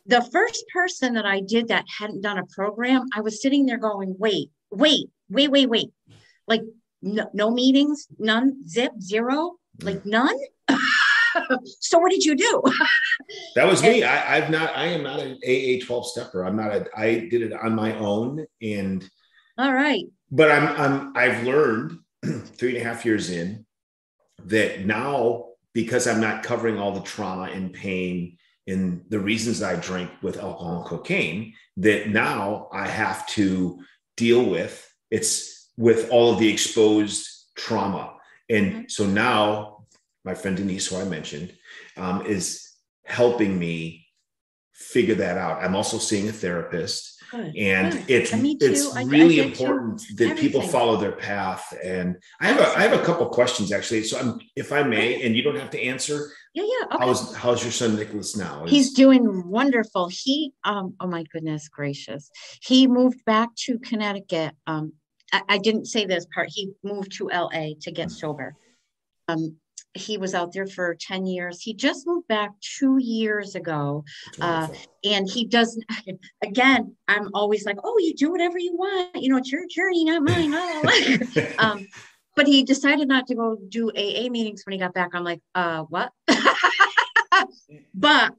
[0.06, 3.78] the first person that I did that hadn't done a program, I was sitting there
[3.78, 5.90] going, wait, wait, wait, wait, wait.
[6.48, 6.62] Like
[7.02, 10.06] no, no meetings, none, zip, zero, like mm.
[10.06, 10.38] none.
[11.80, 12.64] so what did you do?
[13.56, 14.04] that was me.
[14.04, 16.46] I, have not, I am not an AA 12 stepper.
[16.46, 19.08] I'm not a, I did it on my own and.
[19.58, 20.06] All right.
[20.32, 23.66] But I'm, I'm, I've learned three and a half years in
[24.46, 28.38] that now because I'm not covering all the trauma and pain
[28.68, 33.80] in the reasons I drink with alcohol and cocaine that now I have to
[34.18, 34.92] deal with.
[35.12, 38.16] It's with all of the exposed trauma.
[38.50, 38.82] And mm-hmm.
[38.88, 39.86] so now
[40.24, 41.54] my friend Denise, who I mentioned,
[41.98, 42.72] um, is
[43.06, 44.08] helping me
[44.74, 45.64] figure that out.
[45.64, 48.10] I'm also seeing a therapist Good, and good.
[48.10, 50.38] it's it's really important that everything.
[50.38, 51.74] people follow their path.
[51.84, 54.04] And I have a I have a couple questions actually.
[54.04, 56.32] So I'm, if I may, and you don't have to answer.
[56.54, 56.96] Yeah, yeah.
[56.96, 57.06] Okay.
[57.06, 58.64] How's how's your son Nicholas now?
[58.64, 60.08] Is, He's doing wonderful.
[60.08, 62.32] He um oh my goodness gracious.
[62.62, 64.54] He moved back to Connecticut.
[64.66, 64.94] Um
[65.34, 66.48] I, I didn't say this part.
[66.50, 68.56] He moved to LA to get sober.
[69.28, 69.58] Um
[69.96, 71.62] he was out there for 10 years.
[71.62, 74.04] He just moved back two years ago.
[74.40, 74.68] Uh,
[75.04, 75.84] and he doesn't,
[76.44, 79.16] again, I'm always like, oh, you do whatever you want.
[79.16, 80.54] You know, it's your journey, not mine.
[81.60, 81.88] Um,
[82.36, 85.12] but he decided not to go do AA meetings when he got back.
[85.14, 86.12] I'm like, uh, what?
[87.94, 88.34] but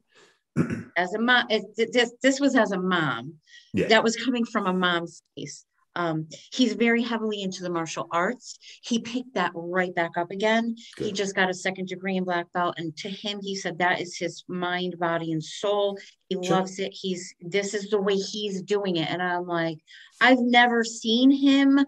[0.95, 3.33] as a mom, it, this, this was as a mom.
[3.73, 3.87] Yeah.
[3.87, 5.65] That was coming from a mom's space.
[5.97, 8.59] Um, he's very heavily into the martial arts.
[8.83, 10.75] He picked that right back up again.
[10.95, 11.05] Good.
[11.07, 13.99] He just got a second degree in black belt, and to him, he said that
[13.99, 15.97] is his mind, body, and soul.
[16.29, 16.57] He sure.
[16.57, 16.93] loves it.
[16.93, 19.79] He's this is the way he's doing it, and I'm like,
[20.21, 21.83] I've never seen him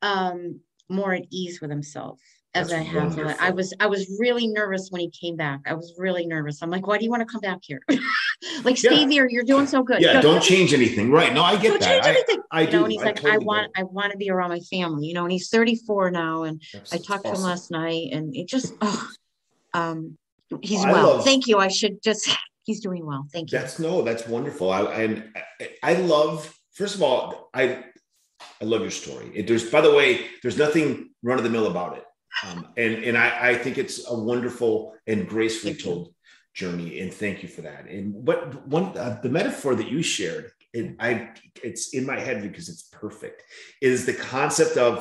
[0.00, 2.20] um, more at ease with himself
[2.54, 3.16] as That's I have.
[3.16, 3.34] Wonderful.
[3.40, 5.60] I was I was really nervous when he came back.
[5.66, 6.62] I was really nervous.
[6.62, 7.80] I'm like, why do you want to come back here?
[8.64, 9.06] like stay yeah.
[9.06, 9.28] there.
[9.28, 10.00] You're doing so good.
[10.00, 11.10] Yeah, don't change anything.
[11.10, 11.32] Right.
[11.32, 12.02] No, I get don't that.
[12.02, 12.42] Change anything.
[12.50, 12.78] I, I you do.
[12.78, 15.06] Know, and he's I like, totally I want, I want to be around my family.
[15.06, 17.34] You know, and he's 34 now, and That's I talked awesome.
[17.34, 19.10] to him last night, and it just, oh,
[19.74, 20.16] um,
[20.62, 21.20] he's well.
[21.20, 21.58] Thank you.
[21.58, 22.28] I should just.
[22.64, 23.26] He's doing well.
[23.32, 23.58] Thank you.
[23.58, 24.02] That's no.
[24.02, 24.70] That's wonderful.
[24.70, 26.54] I and I, I love.
[26.74, 27.82] First of all, I
[28.60, 29.30] I love your story.
[29.34, 32.04] It, there's, by the way, there's nothing run of the mill about it.
[32.44, 36.14] Um, and and I, I, think it's a wonderful and gracefully told
[36.60, 37.00] journey.
[37.00, 37.86] And thank you for that.
[37.88, 40.52] And what one uh, the metaphor that you shared,
[41.00, 41.30] I
[41.64, 43.42] it's in my head because it's perfect.
[43.80, 44.92] Is the concept of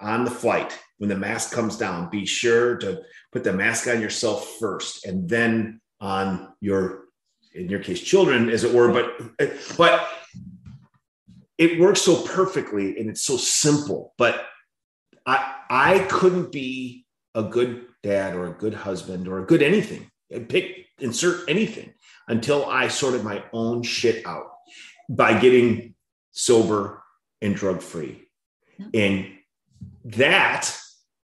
[0.00, 3.00] on the flight when the mask comes down, be sure to
[3.32, 7.08] put the mask on yourself first, and then on your
[7.52, 8.92] in your case children, as it were.
[8.92, 9.06] But
[9.76, 10.08] but
[11.58, 14.14] it works so perfectly and it's so simple.
[14.16, 14.46] But
[15.26, 15.36] I
[15.68, 20.10] I couldn't be a good dad or a good husband or a good anything.
[20.48, 21.94] Pick insert anything
[22.26, 24.50] until I sorted my own shit out
[25.08, 25.94] by getting
[26.32, 27.02] sober
[27.40, 28.28] and drug free.
[28.92, 29.26] And
[30.04, 30.76] that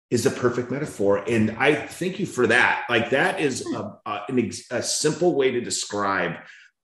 [0.10, 1.24] is a perfect metaphor.
[1.28, 2.86] And I thank you for that.
[2.90, 3.76] Like that is hmm.
[3.76, 6.34] a, a, a simple way to describe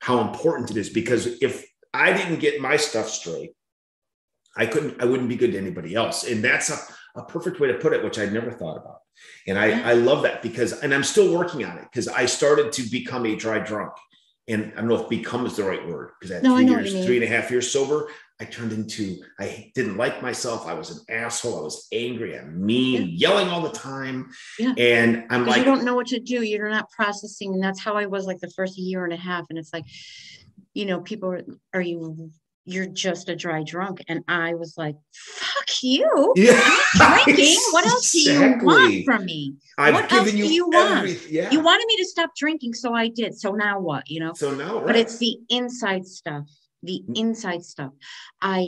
[0.00, 3.52] how important it is because if I didn't get my stuff straight,
[4.56, 6.24] I couldn't, I wouldn't be good to anybody else.
[6.24, 6.78] And that's a,
[7.16, 8.98] a perfect way to put it, which I'd never thought about.
[9.46, 9.88] And I, yeah.
[9.88, 13.26] I love that because, and I'm still working on it because I started to become
[13.26, 13.92] a dry drunk.
[14.48, 16.66] And I don't know if become is the right word because I had no, three
[16.66, 18.08] I years, three and a half years sober.
[18.38, 20.66] I turned into, I didn't like myself.
[20.66, 21.58] I was an asshole.
[21.58, 22.38] I was angry.
[22.38, 23.28] I'm mean, yeah.
[23.28, 24.30] yelling all the time.
[24.58, 24.74] Yeah.
[24.76, 26.42] And I'm like, you don't know what to do.
[26.42, 27.54] You're not processing.
[27.54, 29.46] And that's how I was like the first year and a half.
[29.48, 29.86] And it's like,
[30.74, 31.42] you know, people are,
[31.72, 32.30] are you
[32.66, 34.02] you're just a dry drunk.
[34.08, 36.32] And I was like, fuck you.
[36.36, 36.60] Yeah.
[36.96, 37.56] drinking.
[37.70, 39.54] What else do you want from me?
[39.78, 41.30] I've what else do you want?
[41.30, 41.50] Yeah.
[41.50, 43.38] You wanted me to stop drinking, so I did.
[43.38, 44.10] So now what?
[44.10, 44.32] You know?
[44.34, 44.86] So now right.
[44.86, 46.44] But it's the inside stuff.
[46.82, 47.16] The mm.
[47.16, 47.92] inside stuff.
[48.42, 48.66] I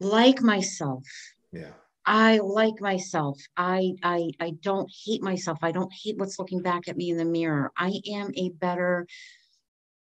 [0.00, 1.04] like myself.
[1.52, 1.72] Yeah.
[2.06, 3.40] I like myself.
[3.56, 5.58] I I I don't hate myself.
[5.62, 7.72] I don't hate what's looking back at me in the mirror.
[7.76, 9.06] I am a better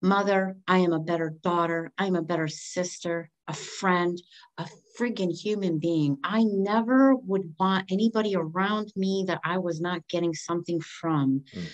[0.02, 4.22] mother, I am a better daughter, I'm a better sister, a friend,
[4.58, 4.68] a
[4.98, 6.18] friggin' human being.
[6.24, 11.44] I never would want anybody around me that I was not getting something from.
[11.54, 11.68] Mm.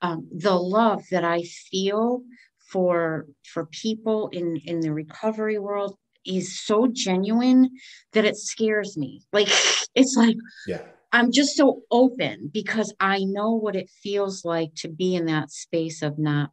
[0.00, 2.22] Um, the love that I feel
[2.70, 7.70] for for people in in the recovery world is so genuine
[8.12, 9.22] that it scares me.
[9.32, 9.48] Like
[9.94, 10.82] it's like yeah.
[11.10, 15.50] I'm just so open because I know what it feels like to be in that
[15.50, 16.50] space of not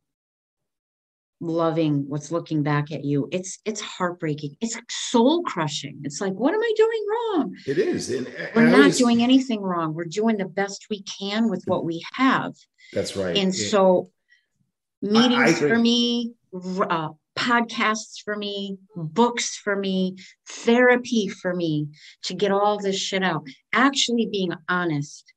[1.42, 4.56] loving what's looking back at you it's it's heartbreaking.
[4.62, 6.00] It's soul crushing.
[6.04, 7.56] It's like what am i doing wrong?
[7.68, 9.94] It is and, we're not always, doing anything wrong.
[9.94, 12.54] We're doing the best we can with what we have.
[12.94, 13.36] That's right.
[13.36, 13.68] And yeah.
[13.68, 14.10] so
[15.02, 20.16] meetings for me uh, podcasts for me books for me
[20.48, 21.90] therapy for me
[22.24, 23.44] to get all this shit out.
[23.74, 25.34] Actually being honest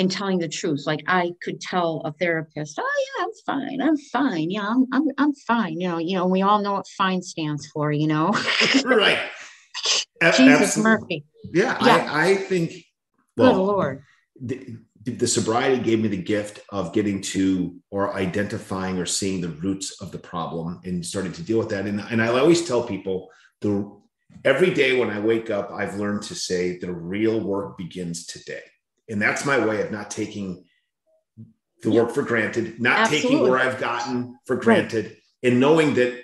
[0.00, 0.84] and telling the truth.
[0.86, 3.82] Like I could tell a therapist, "Oh yeah, I'm fine.
[3.82, 4.50] I'm fine.
[4.50, 7.66] Yeah, I'm I'm I'm fine." You know, you know, we all know what fine stands
[7.68, 7.92] for.
[7.92, 8.28] You know,
[8.84, 9.18] right?
[10.36, 10.82] Jesus Absolutely.
[10.82, 11.24] Murphy.
[11.52, 12.08] Yeah, yeah.
[12.10, 12.72] I, I think.
[13.36, 14.02] Well, Good Lord.
[14.42, 19.48] The, the sobriety gave me the gift of getting to or identifying or seeing the
[19.48, 21.86] roots of the problem and starting to deal with that.
[21.86, 23.30] And, and I always tell people
[23.62, 23.98] the
[24.44, 28.62] every day when I wake up, I've learned to say the real work begins today.
[29.10, 30.64] And that's my way of not taking
[31.82, 33.28] the work for granted, not Absolutely.
[33.28, 35.16] taking where I've gotten for granted, right.
[35.42, 36.22] and knowing that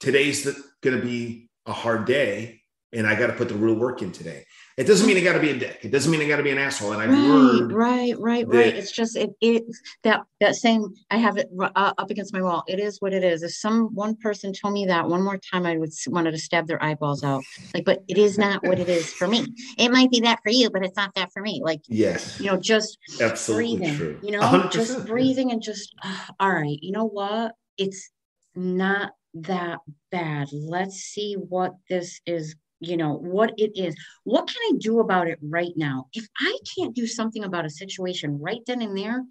[0.00, 0.44] today's
[0.82, 2.60] going to be a hard day
[2.92, 4.44] and I got to put the real work in today.
[4.78, 5.80] It doesn't mean I got to be a dick.
[5.82, 6.92] It doesn't mean I got to be an asshole.
[6.92, 8.76] And I've right, learned right, right, right.
[8.76, 9.64] It's just it, it
[10.04, 10.94] that that same.
[11.10, 12.62] I have it uh, up against my wall.
[12.68, 13.42] It is what it is.
[13.42, 16.68] If some one person told me that one more time, I would wanted to stab
[16.68, 17.42] their eyeballs out.
[17.74, 19.52] Like, but it is not what it is for me.
[19.78, 21.60] It might be that for you, but it's not that for me.
[21.60, 23.96] Like, yes, you know, just absolutely breathing.
[23.96, 24.20] True.
[24.22, 24.70] You know, 100%.
[24.70, 26.78] just breathing and just uh, all right.
[26.80, 27.56] You know what?
[27.78, 28.12] It's
[28.54, 29.80] not that
[30.12, 30.50] bad.
[30.52, 33.94] Let's see what this is you know what it is.
[34.24, 36.06] What can i do about it right now?
[36.12, 39.22] If i can't do something about a situation right then and there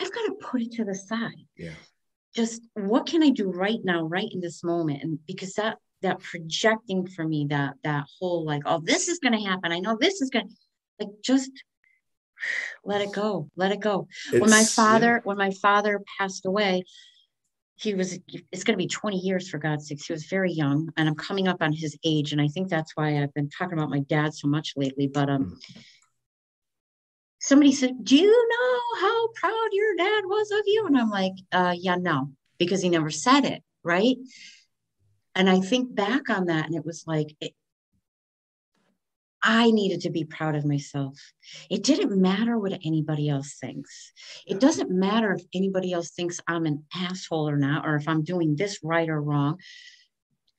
[0.00, 1.46] i've got to put it to the side.
[1.56, 1.74] Yeah.
[2.34, 5.02] Just what can i do right now right in this moment?
[5.02, 9.38] And because that that projecting for me that that whole like oh this is going
[9.38, 9.72] to happen.
[9.72, 10.54] I know this is going to
[11.00, 11.50] like just
[12.84, 14.08] let it go let it go.
[14.32, 15.20] It's, when my father yeah.
[15.24, 16.84] when my father passed away
[17.80, 18.18] he was
[18.52, 21.14] it's going to be 20 years for god's sakes he was very young and i'm
[21.14, 24.00] coming up on his age and i think that's why i've been talking about my
[24.00, 25.82] dad so much lately but um mm.
[27.38, 31.34] somebody said do you know how proud your dad was of you and i'm like
[31.52, 34.16] uh yeah no because he never said it, right?
[35.34, 37.54] And I think back on that and it was like, it,
[39.42, 41.18] I needed to be proud of myself.
[41.70, 44.12] It didn't matter what anybody else thinks.
[44.46, 48.22] It doesn't matter if anybody else thinks I'm an asshole or not, or if I'm
[48.22, 49.58] doing this right or wrong.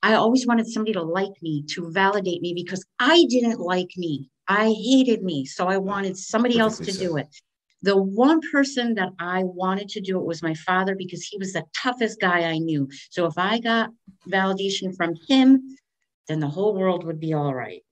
[0.02, 4.30] I always wanted somebody to like me, to validate me because I didn't like me.
[4.48, 5.46] I hated me.
[5.46, 7.28] So I wanted somebody else to do it.
[7.82, 11.52] The one person that I wanted to do it was my father because he was
[11.52, 12.88] the toughest guy I knew.
[13.10, 13.90] So if I got
[14.28, 15.76] validation from him,
[16.26, 17.82] then the whole world would be all right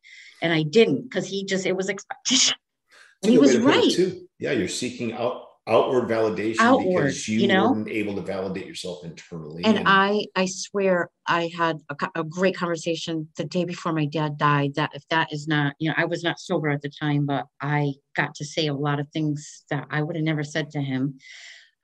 [0.43, 2.57] and I didn't because he just it was expectation.
[3.23, 3.91] he was right.
[3.91, 4.27] Too.
[4.39, 7.73] Yeah, you're seeking out outward validation outward, because you, you know?
[7.73, 9.63] weren't able to validate yourself internally.
[9.65, 14.07] And, and I, I swear, I had a, a, great conversation the day before my
[14.07, 14.75] dad died.
[14.75, 17.47] That if that is not, you know, I was not sober at the time, but
[17.61, 20.81] I got to say a lot of things that I would have never said to
[20.81, 21.19] him,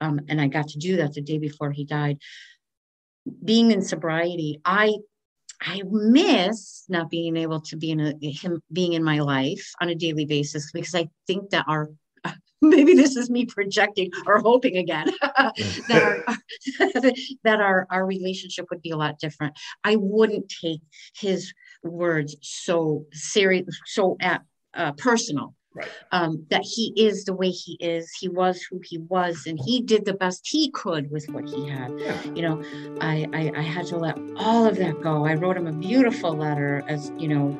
[0.01, 2.17] um, and I got to do that the day before he died.
[3.43, 4.95] Being in sobriety, I
[5.61, 9.89] I miss not being able to be in a, him being in my life on
[9.89, 11.89] a daily basis because I think that our
[12.61, 16.25] maybe this is me projecting or hoping again that our
[17.43, 19.57] that our our relationship would be a lot different.
[19.83, 20.81] I wouldn't take
[21.15, 21.53] his
[21.83, 24.41] words so serious, so at,
[24.73, 25.87] uh, personal right.
[26.11, 28.11] um, that he is the way he is.
[28.11, 31.67] He was who he was, and he did the best he could with what he
[31.67, 31.93] had.
[31.97, 32.21] Yeah.
[32.23, 32.63] You know,
[33.01, 35.25] I, I, I had to let all of that go.
[35.25, 37.57] I wrote him a beautiful letter, as you know,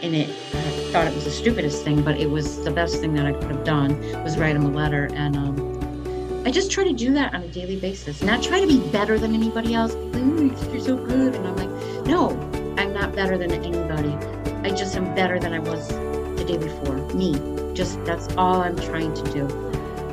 [0.00, 0.28] in it.
[0.28, 3.32] I thought it was the stupidest thing, but it was the best thing that I
[3.32, 7.12] could have done was write him a letter, and um, I just try to do
[7.14, 8.22] that on a daily basis.
[8.22, 9.94] Not try to be better than anybody else.
[9.94, 12.30] You're so good, and I'm like, no,
[12.76, 14.12] I'm not better than anybody.
[14.62, 16.13] I just am better than I was
[16.46, 16.96] the day before.
[17.14, 17.34] Me.
[17.74, 19.46] Just that's all I'm trying to do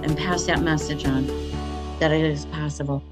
[0.03, 1.27] and pass that message on
[1.99, 3.03] that it is possible.